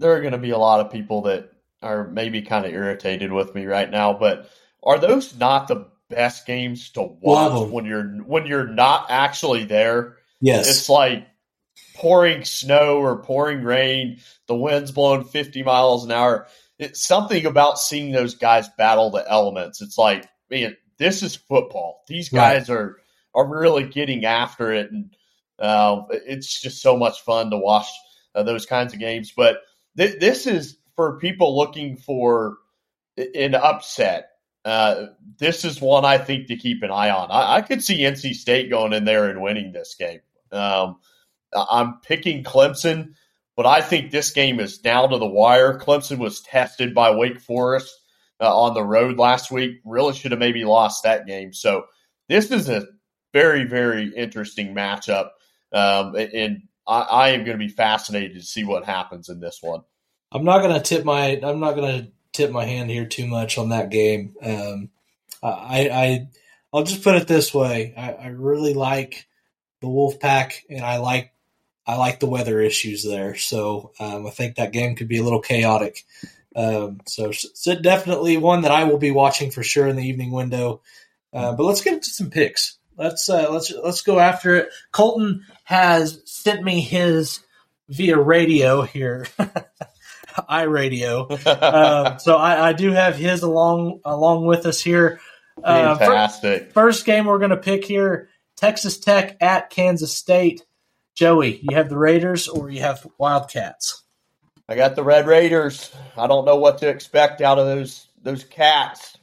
[0.02, 3.32] there are going to be a lot of people that are maybe kind of irritated
[3.32, 4.50] with me right now, but
[4.82, 10.18] are those not the best games to watch when you're when you're not actually there?
[10.40, 11.26] Yes, it's like
[11.94, 16.46] pouring snow or pouring rain, the wind's blowing 50 miles an hour.
[16.78, 19.80] It's something about seeing those guys battle the elements.
[19.80, 22.02] It's like, man, this is football.
[22.08, 22.76] These guys right.
[22.76, 22.96] are
[23.34, 25.14] are really getting after it, and
[25.58, 27.86] uh, it's just so much fun to watch
[28.34, 29.32] uh, those kinds of games.
[29.36, 29.58] But
[29.96, 32.58] th- this is for people looking for
[33.16, 34.30] an upset.
[34.64, 35.06] Uh,
[35.38, 37.30] this is one I think to keep an eye on.
[37.30, 40.20] I, I, could see NC State going in there and winning this game.
[40.52, 40.98] Um,
[41.52, 43.14] I'm picking Clemson,
[43.56, 45.78] but I think this game is down to the wire.
[45.78, 47.92] Clemson was tested by Wake Forest
[48.40, 49.80] uh, on the road last week.
[49.84, 51.52] Really should have maybe lost that game.
[51.52, 51.86] So
[52.28, 52.86] this is a
[53.32, 55.30] very, very interesting matchup.
[55.72, 59.58] Um, and I, I am going to be fascinated to see what happens in this
[59.62, 59.82] one.
[60.30, 63.26] I'm not going to tip my I'm not going to tip my hand here too
[63.26, 64.34] much on that game.
[64.42, 64.90] Um,
[65.42, 66.28] I, I
[66.72, 69.26] I'll just put it this way: I, I really like
[69.80, 71.32] the Wolfpack, and I like
[71.86, 73.36] I like the weather issues there.
[73.36, 76.04] So um, I think that game could be a little chaotic
[76.54, 80.32] Um, so, so definitely one that I will be watching for sure in the evening
[80.32, 80.82] window.
[81.32, 82.78] Uh, but let's get into some picks.
[82.96, 84.68] Let's uh, let's let's go after it.
[84.90, 87.40] Colton has sent me his
[87.88, 89.26] via radio here,
[90.50, 91.30] iRadio.
[91.62, 95.20] um, so I, I, do have his along along with us here.
[95.62, 96.62] Uh, Fantastic.
[96.64, 100.64] First, first game we're going to pick here: Texas Tech at Kansas State.
[101.14, 104.02] Joey, you have the Raiders or you have Wildcats?
[104.68, 105.94] I got the Red Raiders.
[106.16, 109.18] I don't know what to expect out of those those cats.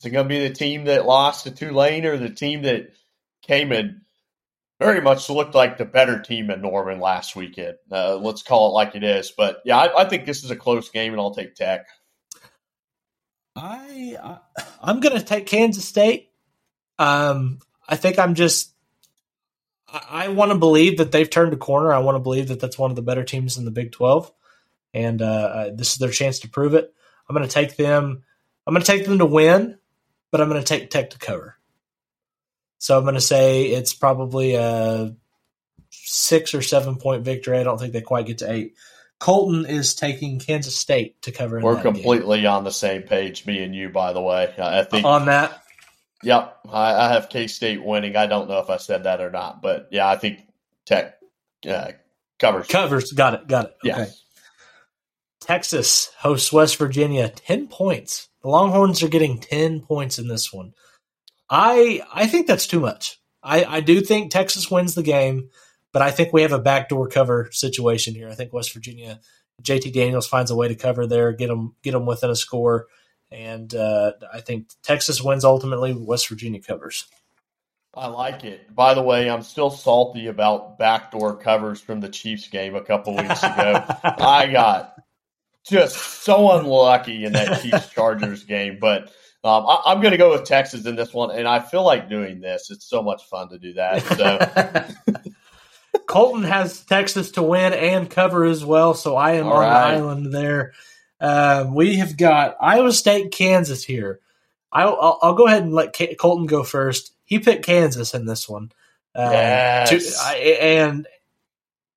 [0.00, 2.90] Is it going to be the team that lost to Tulane or the team that
[3.46, 4.00] came and
[4.78, 7.76] very much looked like the better team in Norman last weekend?
[7.90, 9.32] Uh, let's call it like it is.
[9.36, 11.86] But yeah, I, I, think this is a close game, and I'll take Tech.
[13.54, 14.38] I, I
[14.82, 16.30] I'm going to take Kansas State.
[16.98, 18.72] Um, I think I'm just
[19.88, 21.92] I, want to believe that they've turned a corner.
[21.92, 24.32] I want to believe that that's one of the better teams in the Big 12,
[24.94, 26.92] and uh, this is their chance to prove it.
[27.28, 28.22] I'm going to take them.
[28.66, 29.78] I'm going to take them to win,
[30.30, 31.55] but I'm going to take Tech to cover.
[32.86, 35.12] So I'm going to say it's probably a
[35.90, 37.58] six or seven point victory.
[37.58, 38.76] I don't think they quite get to eight.
[39.18, 41.58] Colton is taking Kansas State to cover.
[41.58, 42.50] We're completely game.
[42.52, 43.88] on the same page, me and you.
[43.88, 45.64] By the way, I think on that.
[46.22, 48.14] Yep, I, I have K State winning.
[48.14, 50.42] I don't know if I said that or not, but yeah, I think
[50.84, 51.18] Tech
[51.68, 51.90] uh,
[52.38, 52.68] covers.
[52.68, 53.10] Covers.
[53.10, 53.48] Got it.
[53.48, 53.90] Got it.
[53.90, 54.06] Okay.
[55.40, 57.30] Texas hosts West Virginia.
[57.30, 58.28] Ten points.
[58.42, 60.72] The Longhorns are getting ten points in this one.
[61.48, 63.18] I I think that's too much.
[63.42, 65.50] I, I do think Texas wins the game,
[65.92, 68.28] but I think we have a backdoor cover situation here.
[68.28, 69.20] I think West Virginia,
[69.62, 72.86] JT Daniels finds a way to cover there, get them get them within a score
[73.30, 75.92] and uh, I think Texas wins ultimately.
[75.92, 77.06] West Virginia covers.
[77.94, 78.74] I like it.
[78.74, 83.16] By the way, I'm still salty about backdoor covers from the Chiefs game a couple
[83.16, 83.84] weeks ago.
[84.04, 84.94] I got
[85.66, 89.10] just so unlucky in that Chiefs Chargers game, but
[89.46, 92.08] um, I, am going to go with Texas in this one, and I feel like
[92.08, 92.70] doing this.
[92.70, 94.02] It's so much fun to do that.
[94.02, 95.32] So.
[96.06, 99.70] Colton has Texas to win and cover as well, so I am All on right.
[99.70, 100.72] the island there.
[101.20, 104.20] Um, we have got Iowa State, Kansas here.
[104.70, 107.12] I'll, I'll, I'll go ahead and let K- Colton go first.
[107.24, 108.72] He picked Kansas in this one.
[109.14, 109.90] Um, yes.
[109.90, 111.08] To, I, and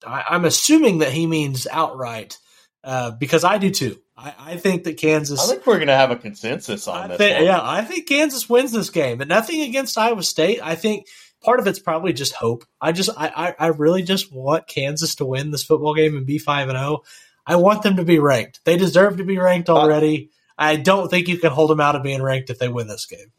[0.06, 2.38] I, am assuming that he means outright
[2.84, 4.00] uh, because I do too.
[4.20, 5.40] I, I, think that Kansas.
[5.40, 7.18] I think we're going to have a consensus on I this.
[7.18, 10.60] Think, yeah, I think Kansas wins this game, and nothing against Iowa State.
[10.62, 11.08] I think
[11.42, 12.66] part of it's probably just hope.
[12.82, 16.26] I just, I, I, I really just want Kansas to win this football game and
[16.26, 17.02] be five and zero.
[17.02, 17.04] Oh.
[17.46, 18.60] I want them to be ranked.
[18.66, 20.30] They deserve to be ranked already.
[20.58, 23.06] I don't think you can hold them out of being ranked if they win this
[23.06, 23.32] game.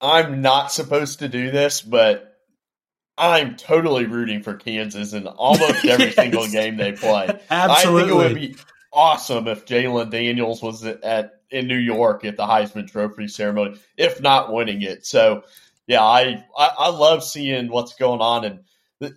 [0.00, 2.36] I'm not supposed to do this, but
[3.16, 6.14] I'm totally rooting for Kansas in almost every yes.
[6.14, 7.40] single game they play.
[7.50, 8.02] Absolutely.
[8.02, 8.56] I think it would be
[8.98, 14.20] awesome if Jalon Daniels was at in New York at the Heisman Trophy ceremony, if
[14.20, 15.06] not winning it.
[15.06, 15.44] So,
[15.86, 18.60] yeah, I I, I love seeing what's going on, and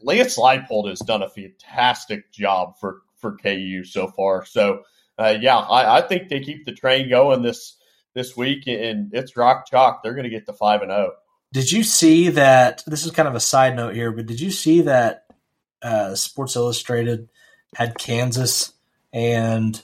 [0.03, 4.45] Lance Leipold has done a fantastic job for for KU so far.
[4.45, 4.83] So
[5.17, 7.75] uh, yeah, I, I, think they keep the train going this
[8.13, 10.01] this week, and it's rock chalk.
[10.03, 11.11] They're going to get to five and zero.
[11.11, 11.17] Oh.
[11.53, 12.83] Did you see that?
[12.87, 15.25] This is kind of a side note here, but did you see that
[15.81, 17.29] uh, Sports Illustrated
[17.75, 18.73] had Kansas
[19.13, 19.81] and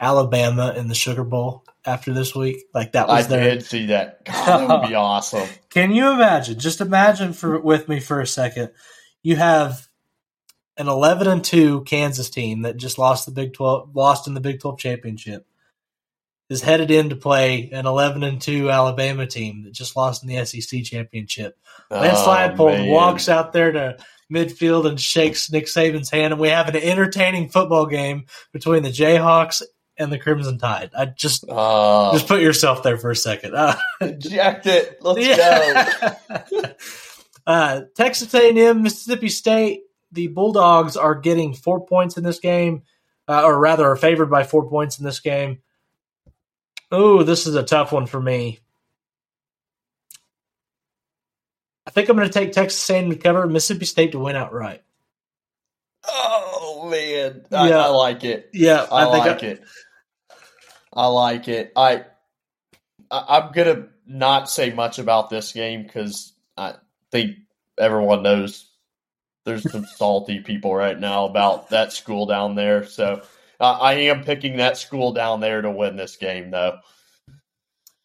[0.00, 2.64] Alabama in the Sugar Bowl after this week?
[2.74, 3.44] Like that was I their...
[3.54, 4.24] did see that.
[4.24, 5.48] God, that would be awesome.
[5.70, 6.58] Can you imagine?
[6.58, 8.70] Just imagine for with me for a second.
[9.22, 9.88] You have
[10.76, 14.40] an 11 and 2 Kansas team that just lost the Big 12 lost in the
[14.40, 15.46] Big 12 championship
[16.52, 20.28] is headed in to play an 11 and 2 Alabama team that just lost in
[20.28, 21.58] the SEC championship.
[21.90, 23.96] Lance oh, Leipold walks out there to
[24.32, 28.90] midfield and shakes Nick Saban's hand, and we have an entertaining football game between the
[28.90, 29.62] Jayhawks
[29.98, 30.90] and the Crimson Tide.
[30.96, 32.12] I just oh.
[32.12, 33.54] just put yourself there for a second.
[33.54, 33.76] Uh,
[34.18, 34.98] Jacked it.
[35.02, 36.16] Let's yeah.
[36.50, 36.62] go.
[37.46, 42.82] uh, Texas A&M, Mississippi State the Bulldogs are getting four points in this game,
[43.26, 45.62] uh, or rather, are favored by four points in this game.
[46.90, 48.60] Oh, this is a tough one for me.
[51.86, 54.82] I think I'm going to take Texas A&M to cover, Mississippi State to win outright.
[56.04, 57.84] Oh man, I, yeah.
[57.84, 58.50] I like it.
[58.52, 59.62] Yeah, I, I like I, it.
[60.92, 61.72] I like it.
[61.76, 62.04] I,
[63.10, 66.74] I am gonna not say much about this game because I
[67.10, 67.36] think
[67.78, 68.68] everyone knows
[69.44, 72.84] there's some salty people right now about that school down there.
[72.84, 73.22] So
[73.60, 76.78] uh, I am picking that school down there to win this game, though.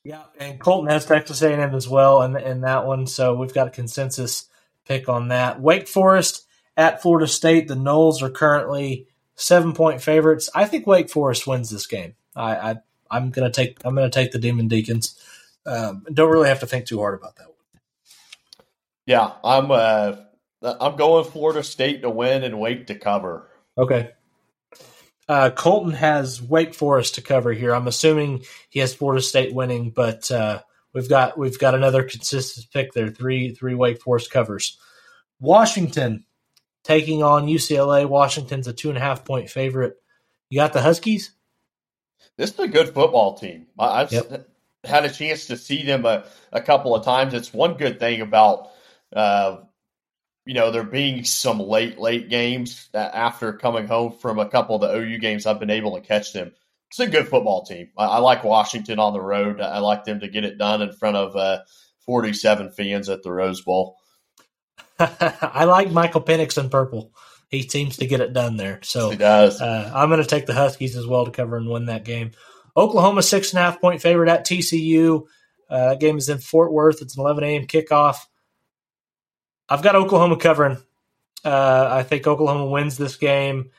[0.07, 3.67] Yeah, and Colton has Texas A&M as well in, in that one, so we've got
[3.67, 4.45] a consensus
[4.85, 5.59] pick on that.
[5.59, 7.67] Wake Forest at Florida State.
[7.67, 10.49] The Noles are currently seven point favorites.
[10.55, 12.15] I think Wake Forest wins this game.
[12.37, 12.75] I, I
[13.11, 15.21] I'm gonna take I'm gonna take the Demon Deacons.
[15.65, 17.81] Um, don't really have to think too hard about that one.
[19.05, 20.15] Yeah, I'm uh,
[20.61, 23.49] I'm going Florida State to win and Wake to cover.
[23.77, 24.11] Okay.
[25.29, 27.73] Uh, Colton has Wake Forest to cover here.
[27.73, 30.61] I'm assuming he has Florida State winning, but uh,
[30.93, 33.09] we've got we've got another consistent pick there.
[33.09, 34.77] Three three Wake Forest covers.
[35.39, 36.25] Washington
[36.83, 38.07] taking on UCLA.
[38.07, 39.95] Washington's a two and a half point favorite.
[40.49, 41.31] You got the Huskies.
[42.37, 43.67] This is a good football team.
[43.77, 44.47] I, have yep.
[44.83, 47.33] had a chance to see them a, a couple of times.
[47.33, 48.69] It's one good thing about
[49.13, 49.57] uh,
[50.47, 54.81] you know, there being some late, late games after coming home from a couple of
[54.81, 56.53] the OU games, I've been able to catch them.
[56.89, 57.89] It's a good football team.
[57.97, 59.59] I, I like Washington on the road.
[59.59, 61.59] I like them to get it done in front of uh,
[62.05, 63.97] 47 fans at the Rose Bowl.
[64.99, 67.11] I like Michael Penix in purple.
[67.49, 68.79] He seems to get it done there.
[68.83, 69.61] So he does.
[69.61, 72.31] Uh, I'm going to take the Huskies as well to cover and win that game.
[72.75, 75.25] Oklahoma six and a half point favorite at TCU.
[75.69, 77.01] Uh, that game is in Fort Worth.
[77.01, 77.67] It's an 11 a.m.
[77.67, 78.17] kickoff.
[79.69, 80.77] I've got Oklahoma covering.
[81.43, 83.71] Uh, I think Oklahoma wins this game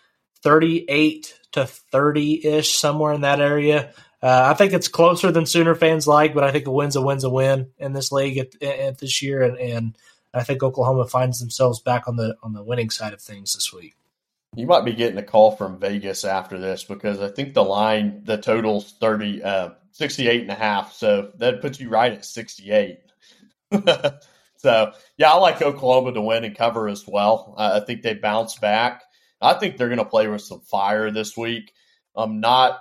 [0.43, 3.93] 38 to 30 ish, somewhere in that area.
[4.23, 7.03] Uh, I think it's closer than Sooner fans like, but I think a win's a
[7.03, 9.97] win's a win in this league at, at this year, and, and,
[10.35, 13.73] I think Oklahoma finds themselves back on the on the winning side of things this
[13.73, 13.97] week.
[14.55, 18.23] You might be getting a call from Vegas after this because I think the line,
[18.25, 20.93] the total's 30, uh, 68 and a half.
[20.93, 23.01] So that puts you right at 68.
[24.59, 27.55] So yeah, I like Oklahoma to win and cover as well.
[27.57, 29.03] I think they bounce back.
[29.41, 31.73] I think they're going to play with some fire this week.
[32.17, 32.81] I'm not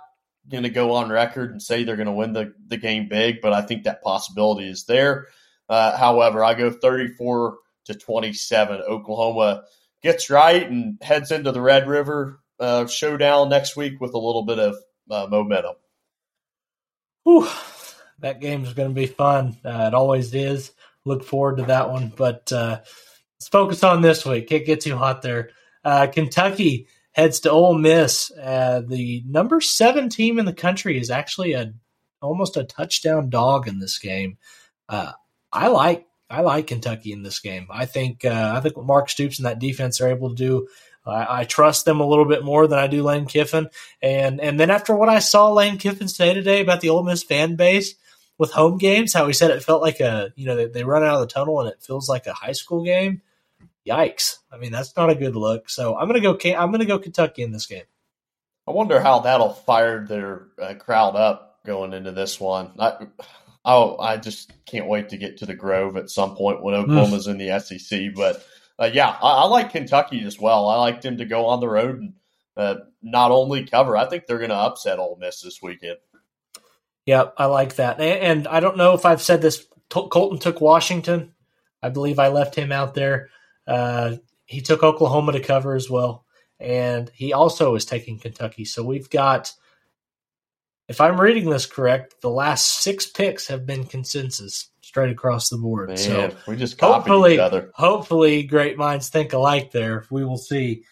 [0.49, 3.41] going to go on record and say they're going to win the, the game big,
[3.41, 5.27] but I think that possibility is there.
[5.69, 8.81] Uh, however, I go 34 to 27.
[8.81, 9.63] Oklahoma
[10.01, 14.43] gets right and heads into the Red River uh, showdown next week with a little
[14.43, 14.75] bit of
[15.11, 15.75] uh, momentum.
[17.23, 17.47] Whew.
[18.19, 19.57] That game is going to be fun.
[19.63, 20.71] Uh, it always is
[21.07, 22.11] look forward to that one.
[22.15, 22.79] But uh,
[23.39, 24.49] let's focus on this week.
[24.49, 25.49] Can't get too hot there.
[25.83, 28.31] Uh, Kentucky heads to Ole Miss.
[28.31, 31.73] Uh, the number seven team in the country is actually a
[32.21, 34.37] almost a touchdown dog in this game.
[34.89, 35.13] Uh,
[35.51, 37.67] I like I like Kentucky in this game.
[37.71, 40.67] I think uh, I think what Mark Stoops and that defense are able to do.
[41.05, 43.69] I, I trust them a little bit more than I do Lane Kiffin.
[44.01, 47.23] And and then after what I saw Lane Kiffin say today about the Ole Miss
[47.23, 47.95] fan base,
[48.37, 51.03] with home games, how he said it felt like a you know they, they run
[51.03, 53.21] out of the tunnel and it feels like a high school game.
[53.87, 54.37] Yikes!
[54.51, 55.69] I mean that's not a good look.
[55.69, 56.37] So I'm gonna go.
[56.55, 57.85] I'm gonna go Kentucky in this game.
[58.67, 62.71] I wonder how that'll fire their uh, crowd up going into this one.
[62.77, 63.07] I,
[63.63, 67.27] oh, I just can't wait to get to the Grove at some point when Oklahoma's
[67.27, 68.13] in the SEC.
[68.13, 68.45] But
[68.77, 70.67] uh, yeah, I, I, like Kentucky as well.
[70.67, 72.13] I like them to go on the road and
[72.57, 73.95] uh, not only cover.
[73.95, 75.97] I think they're going to upset Ole Miss this weekend.
[77.07, 77.99] Yep, I like that.
[77.99, 79.65] And I don't know if I've said this.
[79.89, 81.33] Colton took Washington.
[81.81, 83.29] I believe I left him out there.
[83.65, 86.25] Uh, he took Oklahoma to cover as well.
[86.59, 88.65] And he also is taking Kentucky.
[88.65, 89.53] So we've got,
[90.89, 95.57] if I'm reading this correct, the last six picks have been consensus straight across the
[95.57, 95.89] board.
[95.89, 97.71] Man, so we just hopefully, each other.
[97.73, 100.05] Hopefully, great minds think alike there.
[100.09, 100.83] We will see.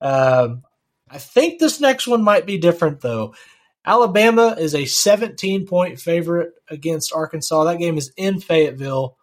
[0.00, 0.62] Um,
[1.08, 3.34] I think this next one might be different, though.
[3.84, 7.64] Alabama is a 17 point favorite against Arkansas.
[7.64, 9.16] That game is in Fayetteville.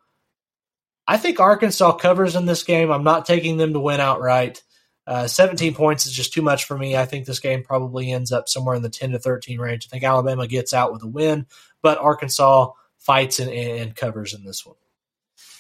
[1.07, 2.91] I think Arkansas covers in this game.
[2.91, 4.63] I'm not taking them to win outright.
[5.05, 6.97] Uh, 17 points is just too much for me.
[6.97, 9.87] I think this game probably ends up somewhere in the 10 to 13 range.
[9.87, 11.45] I think Alabama gets out with a win,
[11.81, 14.75] but Arkansas fights and, and covers in this one.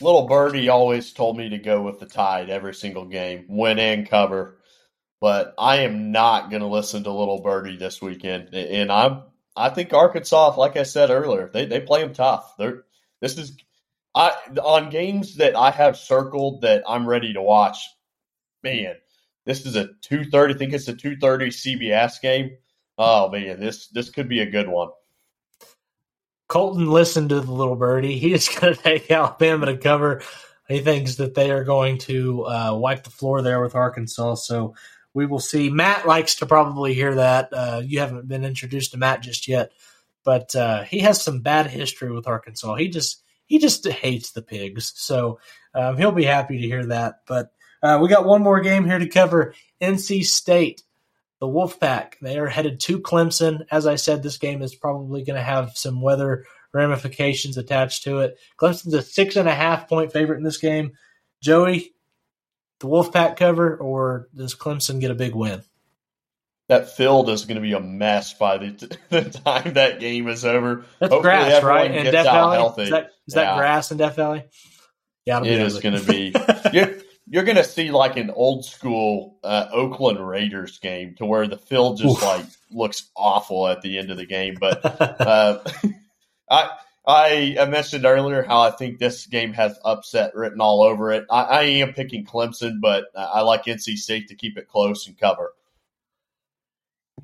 [0.01, 4.09] Little Birdie always told me to go with the tide every single game, win and
[4.09, 4.56] cover
[5.19, 8.53] but I am not going to listen to Little Birdie this weekend.
[8.53, 9.23] And I'm
[9.55, 12.55] I think Arkansas, like I said earlier, they they play them tough.
[12.57, 12.83] They're
[13.21, 13.57] this is
[14.13, 17.79] I on games that I have circled that I'm ready to watch.
[18.63, 18.95] Man,
[19.45, 20.53] this is a two thirty.
[20.53, 22.51] I think it's a two thirty CBS game.
[22.97, 24.89] Oh man, this this could be a good one.
[26.47, 28.19] Colton listened to the little birdie.
[28.19, 30.21] He is going to take Alabama to cover.
[30.67, 34.35] He thinks that they are going to uh, wipe the floor there with Arkansas.
[34.35, 34.75] So
[35.17, 35.71] we will see.
[35.71, 37.49] Matt likes to probably hear that.
[37.51, 39.71] Uh, you haven't been introduced to Matt just yet,
[40.23, 42.75] but uh, he has some bad history with Arkansas.
[42.75, 45.39] He just he just hates the pigs, so
[45.73, 47.21] um, he'll be happy to hear that.
[47.25, 47.51] But
[47.81, 49.55] uh, we got one more game here to cover.
[49.81, 50.83] NC State,
[51.39, 52.19] the Wolfpack.
[52.21, 53.65] They are headed to Clemson.
[53.71, 58.19] As I said, this game is probably going to have some weather ramifications attached to
[58.19, 58.37] it.
[58.61, 60.91] Clemson's a six and a half point favorite in this game.
[61.41, 61.95] Joey,
[62.79, 65.63] the Wolfpack cover, or does Clemson get a big win?
[66.69, 70.45] that field is going to be a mess by the, the time that game is
[70.45, 70.85] over.
[70.99, 71.91] That's Hopefully grass, right?
[71.91, 72.83] In Death Valley, healthy.
[72.83, 74.43] is that, is that grass in Death Valley?
[75.25, 76.33] Yeah, it is going to be.
[76.73, 76.95] you're
[77.29, 81.57] you're going to see like an old school uh, Oakland Raiders game to where the
[81.57, 82.23] field just Oof.
[82.23, 84.55] like looks awful at the end of the game.
[84.59, 84.85] But
[85.21, 85.59] uh,
[86.49, 86.69] I.
[87.07, 91.25] I, I mentioned earlier how I think this game has upset written all over it.
[91.31, 95.17] I, I am picking Clemson, but I like NC State to keep it close and
[95.17, 95.53] cover.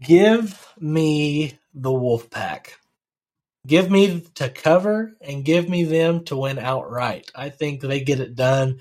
[0.02, 2.68] Give me the Wolfpack.
[3.68, 7.30] Give me to cover and give me them to win outright.
[7.36, 8.80] I think they get it done.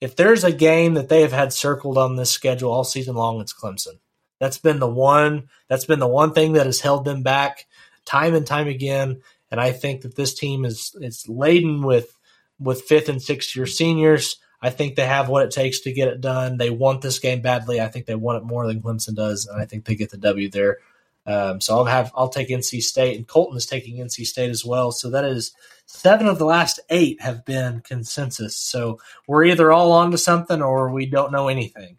[0.00, 3.40] If there's a game that they have had circled on this schedule all season long,
[3.40, 4.00] it's Clemson.
[4.38, 5.48] That's been the one.
[5.68, 7.66] That's been the one thing that has held them back
[8.04, 9.22] time and time again.
[9.52, 12.18] And I think that this team is is laden with
[12.58, 14.38] with fifth and sixth year seniors.
[14.62, 16.56] I think they have what it takes to get it done.
[16.56, 17.80] They want this game badly.
[17.80, 20.16] I think they want it more than Clemson does, and I think they get the
[20.16, 20.78] W there.
[21.26, 24.64] Um, so I'll have I'll take NC State, and Colton is taking NC State as
[24.64, 24.90] well.
[24.90, 25.52] So that is
[25.84, 28.56] seven of the last eight have been consensus.
[28.56, 31.98] So we're either all on to something or we don't know anything.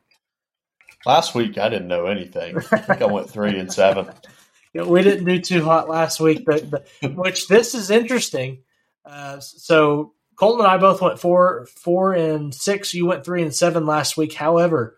[1.06, 2.58] Last week I didn't know anything.
[2.58, 4.10] I think I went three and seven.
[4.74, 8.64] Yeah, we didn't do too hot last week, but, but which this is interesting.
[9.06, 12.94] Uh, so Colton and I both went four, four and six.
[12.94, 14.34] You went three and seven last week.
[14.34, 14.98] However,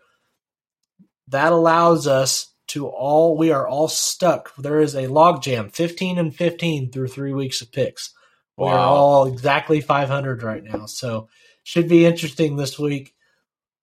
[1.28, 3.36] that allows us to all.
[3.36, 4.54] We are all stuck.
[4.56, 8.14] There is a logjam, fifteen and fifteen through three weeks of picks.
[8.56, 10.86] We are all exactly five hundred right now.
[10.86, 11.28] So
[11.64, 13.12] should be interesting this week.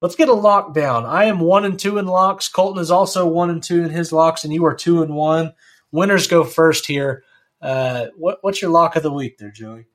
[0.02, 1.06] Let's get a lockdown.
[1.06, 2.50] I am one and two in locks.
[2.50, 5.54] Colton is also one and two in his locks, and you are two and one.
[5.94, 7.24] Winners go first here.
[7.62, 9.86] Uh, what, what's your lock of the week there, Joey?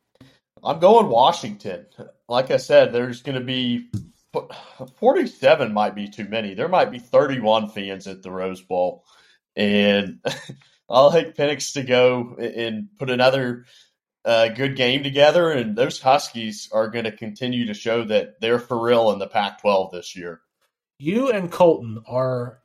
[0.62, 1.86] I'm going Washington.
[2.28, 3.90] Like I said, there's going to be
[4.96, 6.54] 47 might be too many.
[6.54, 9.04] There might be 31 fans at the Rose Bowl.
[9.56, 10.20] And
[10.88, 13.64] I'll take Penix to go and put another
[14.24, 15.50] uh, good game together.
[15.50, 19.26] And those Huskies are going to continue to show that they're for real in the
[19.26, 20.40] Pac 12 this year.
[21.00, 22.60] You and Colton are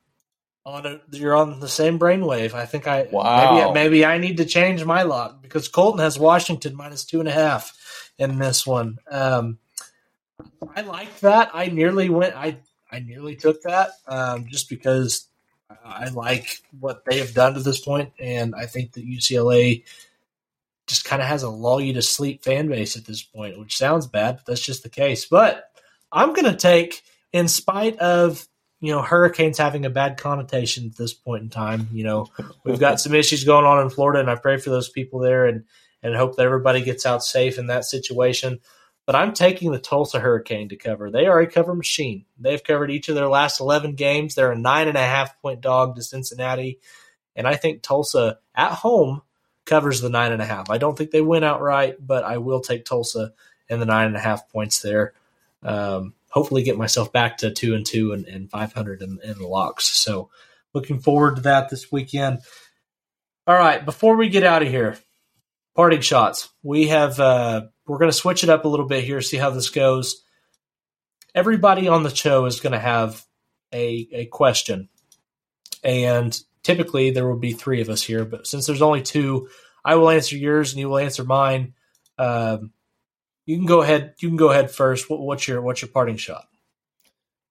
[0.66, 2.54] on a, you're on the same brainwave.
[2.54, 3.72] I think I wow.
[3.72, 7.28] maybe maybe I need to change my lock because Colton has Washington minus two and
[7.28, 8.98] a half in this one.
[9.10, 9.58] Um,
[10.74, 11.50] I like that.
[11.52, 12.34] I nearly went.
[12.34, 12.58] I
[12.90, 15.26] I nearly took that um, just because
[15.84, 19.84] I like what they have done to this point, and I think that UCLA
[20.86, 23.76] just kind of has a lull you to sleep fan base at this point, which
[23.76, 25.24] sounds bad, but that's just the case.
[25.24, 25.70] But
[26.12, 27.02] I'm going to take,
[27.32, 28.46] in spite of
[28.84, 31.88] you know hurricanes having a bad connotation at this point in time.
[31.92, 32.26] You know
[32.64, 35.46] we've got some issues going on in Florida, and I pray for those people there,
[35.46, 35.64] and
[36.02, 38.60] and hope that everybody gets out safe in that situation.
[39.06, 41.10] But I'm taking the Tulsa Hurricane to cover.
[41.10, 42.26] They are a cover machine.
[42.38, 44.34] They've covered each of their last 11 games.
[44.34, 46.78] They're a nine and a half point dog to Cincinnati.
[47.36, 49.22] And I think Tulsa at home
[49.64, 50.70] covers the nine and a half.
[50.70, 53.32] I don't think they win outright, but I will take Tulsa
[53.68, 55.14] and the nine and a half points there.
[55.62, 59.46] Um, hopefully, get myself back to two and two and, and 500 in, in the
[59.46, 59.86] locks.
[59.86, 60.30] So,
[60.74, 62.40] looking forward to that this weekend.
[63.46, 64.98] All right, before we get out of here,
[65.76, 66.48] parting shots.
[66.62, 69.50] We have uh, we're going to switch it up a little bit here, see how
[69.50, 70.22] this goes.
[71.34, 73.24] Everybody on the show is going to have
[73.72, 74.88] a a question,
[75.82, 79.48] and typically there will be three of us here, but since there's only two,
[79.84, 81.74] I will answer yours and you will answer mine.
[82.18, 82.72] Um,
[83.46, 84.14] you can go ahead.
[84.18, 85.08] You can go ahead first.
[85.10, 86.46] What, what's your what's your parting shot?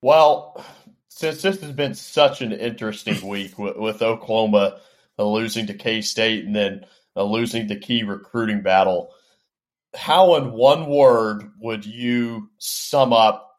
[0.02, 0.64] Well,
[1.10, 4.80] since this has been such an interesting week with, with Oklahoma
[5.18, 6.86] losing to K State and then
[7.16, 9.14] uh, losing the key recruiting battle.
[9.96, 13.52] How, in one word, would you sum up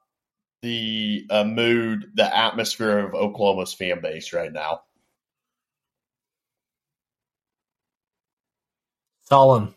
[0.63, 4.81] the uh, mood, the atmosphere of Oklahoma's fan base right now?
[9.23, 9.75] Solemn.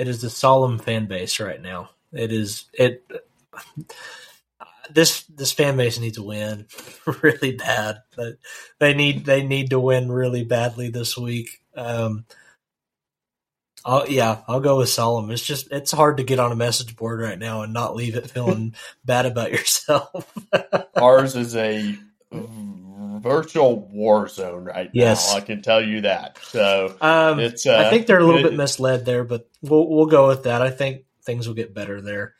[0.00, 1.90] It is a solemn fan base right now.
[2.10, 3.04] It is it.
[4.90, 6.66] This this fan base needs to win
[7.22, 7.98] really bad.
[8.16, 8.38] But
[8.78, 11.60] they need they need to win really badly this week.
[11.76, 12.24] Um,
[13.84, 15.30] Oh yeah, I'll go with solemn.
[15.30, 18.14] It's just it's hard to get on a message board right now and not leave
[18.14, 18.74] it feeling
[19.04, 20.34] bad about yourself.
[20.96, 21.96] Ours is a
[23.20, 25.32] virtual war zone right yes.
[25.32, 25.38] now.
[25.38, 26.38] I can tell you that.
[26.42, 27.66] So um, it's.
[27.66, 30.44] Uh, I think they're a little it, bit misled there, but we'll we'll go with
[30.44, 30.62] that.
[30.62, 32.34] I think things will get better there.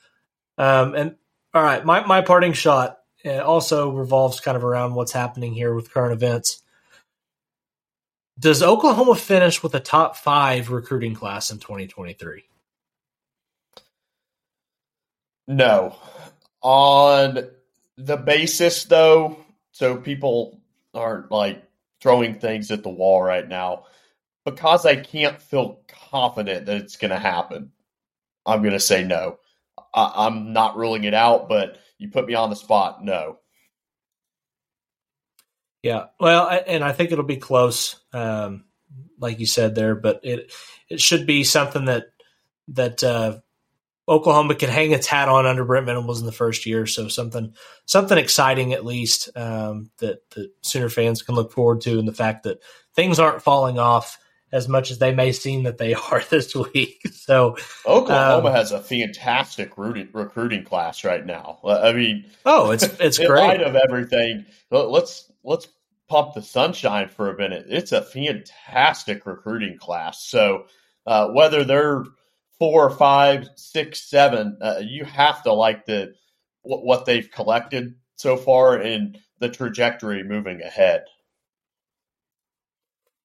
[0.58, 1.16] Um, and
[1.54, 5.74] all right, my my parting shot uh, also revolves kind of around what's happening here
[5.74, 6.62] with current events.
[8.38, 12.44] Does Oklahoma finish with a top five recruiting class in 2023?
[15.46, 15.96] No.
[16.62, 17.38] On
[17.98, 19.36] the basis, though,
[19.72, 20.59] so people
[20.94, 21.62] aren't like
[22.00, 23.84] throwing things at the wall right now
[24.44, 25.80] because I can't feel
[26.10, 27.72] confident that it's going to happen.
[28.46, 29.38] I'm going to say no.
[29.94, 33.38] I, am not ruling it out, but you put me on the spot, no.
[35.82, 38.64] Yeah, well, and I think it'll be close, um,
[39.18, 40.52] like you said there, but it
[40.90, 42.04] it should be something that
[42.68, 43.38] that uh,
[44.10, 46.84] Oklahoma can hang its hat on under Brent Venables in the first year.
[46.84, 47.54] So something
[47.86, 52.12] something exciting at least um, that the Sooner fans can look forward to, and the
[52.12, 52.58] fact that
[52.94, 54.18] things aren't falling off
[54.52, 57.00] as much as they may seem that they are this week.
[57.12, 57.56] So
[57.86, 61.60] Oklahoma um, has a fantastic recruiting, recruiting class right now.
[61.64, 63.46] I mean, oh, it's it's in great.
[63.46, 65.68] light of everything, let's let's
[66.08, 67.66] pump the sunshine for a minute.
[67.68, 70.20] It's a fantastic recruiting class.
[70.24, 70.66] So
[71.06, 72.04] uh, whether they're
[72.60, 76.12] four, five, six, seven, uh, you have to like the
[76.62, 81.04] what, what they've collected so far and the trajectory moving ahead.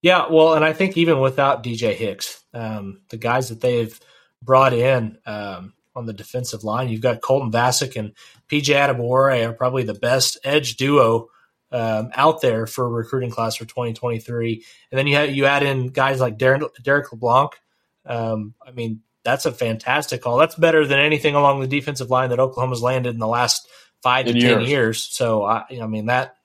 [0.01, 3.99] Yeah, well, and I think even without DJ Hicks, um, the guys that they've
[4.41, 8.13] brought in um, on the defensive line, you've got Colton Vasek and
[8.47, 11.27] PJ Adebawore are probably the best edge duo
[11.71, 14.63] um, out there for recruiting class for 2023.
[14.91, 17.53] And then you have, you add in guys like Derek, Derek LeBlanc.
[18.05, 20.37] Um, I mean, that's a fantastic call.
[20.37, 23.67] That's better than anything along the defensive line that Oklahoma's landed in the last
[24.01, 24.53] five in to years.
[24.53, 25.03] ten years.
[25.03, 26.37] So I, I mean that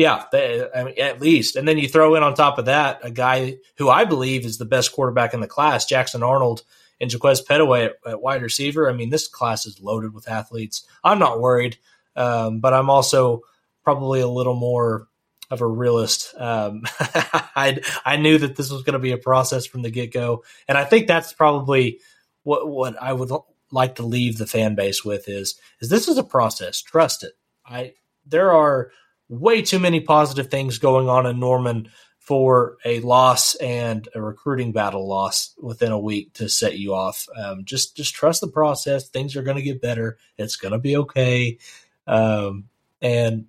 [0.00, 1.56] yeah, they, I mean, at least.
[1.56, 4.56] And then you throw in on top of that a guy who I believe is
[4.56, 6.62] the best quarterback in the class, Jackson Arnold
[7.00, 8.88] and Jaquaize Pettaway at, at wide receiver.
[8.88, 10.86] I mean, this class is loaded with athletes.
[11.04, 11.76] I'm not worried,
[12.16, 13.42] um, but I'm also
[13.84, 15.06] probably a little more
[15.50, 16.34] of a realist.
[16.38, 20.12] Um, I I knew that this was going to be a process from the get
[20.12, 22.00] go, and I think that's probably
[22.42, 23.30] what what I would
[23.72, 26.80] like to leave the fan base with is is this is a process.
[26.80, 27.32] Trust it.
[27.66, 27.94] I
[28.26, 28.90] there are
[29.28, 31.88] way too many positive things going on in Norman
[32.18, 37.26] for a loss and a recruiting battle loss within a week to set you off.
[37.36, 39.08] Um, just just trust the process.
[39.08, 40.18] Things are going to get better.
[40.36, 41.58] It's going to be okay.
[42.06, 42.68] Um,
[43.02, 43.48] and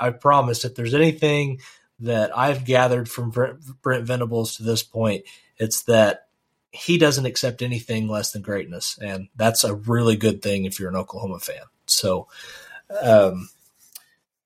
[0.00, 1.60] I, promise, if there's anything
[2.00, 5.24] that I've gathered from Brent, Brent Venables to this point,
[5.58, 6.28] it's that
[6.72, 10.90] he doesn't accept anything less than greatness, and that's a really good thing if you're
[10.90, 11.62] an Oklahoma fan.
[11.86, 12.28] So.
[13.02, 13.48] Um,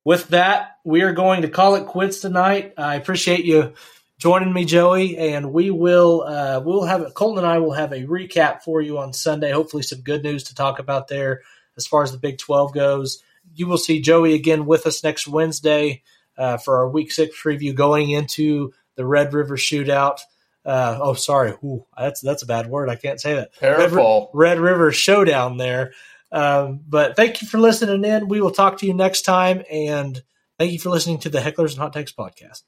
[0.05, 2.75] with that, we are going to call it quits tonight.
[2.77, 3.73] I appreciate you
[4.19, 8.05] joining me, Joey, and we will uh, we'll have Colton and I will have a
[8.05, 9.51] recap for you on Sunday.
[9.51, 11.43] Hopefully, some good news to talk about there
[11.77, 13.23] as far as the Big Twelve goes.
[13.55, 16.03] You will see Joey again with us next Wednesday
[16.37, 20.21] uh, for our Week Six preview, going into the Red River Shootout.
[20.65, 22.89] Uh, oh, sorry, Ooh, that's that's a bad word.
[22.89, 23.55] I can't say that.
[23.55, 24.31] Careful.
[24.33, 25.93] Red, Red River Showdown there.
[26.35, 28.29] Um, but thank you for listening in.
[28.29, 29.63] We will talk to you next time.
[29.71, 30.21] And
[30.59, 32.63] thank you for listening to the Hecklers and Hot Takes podcast.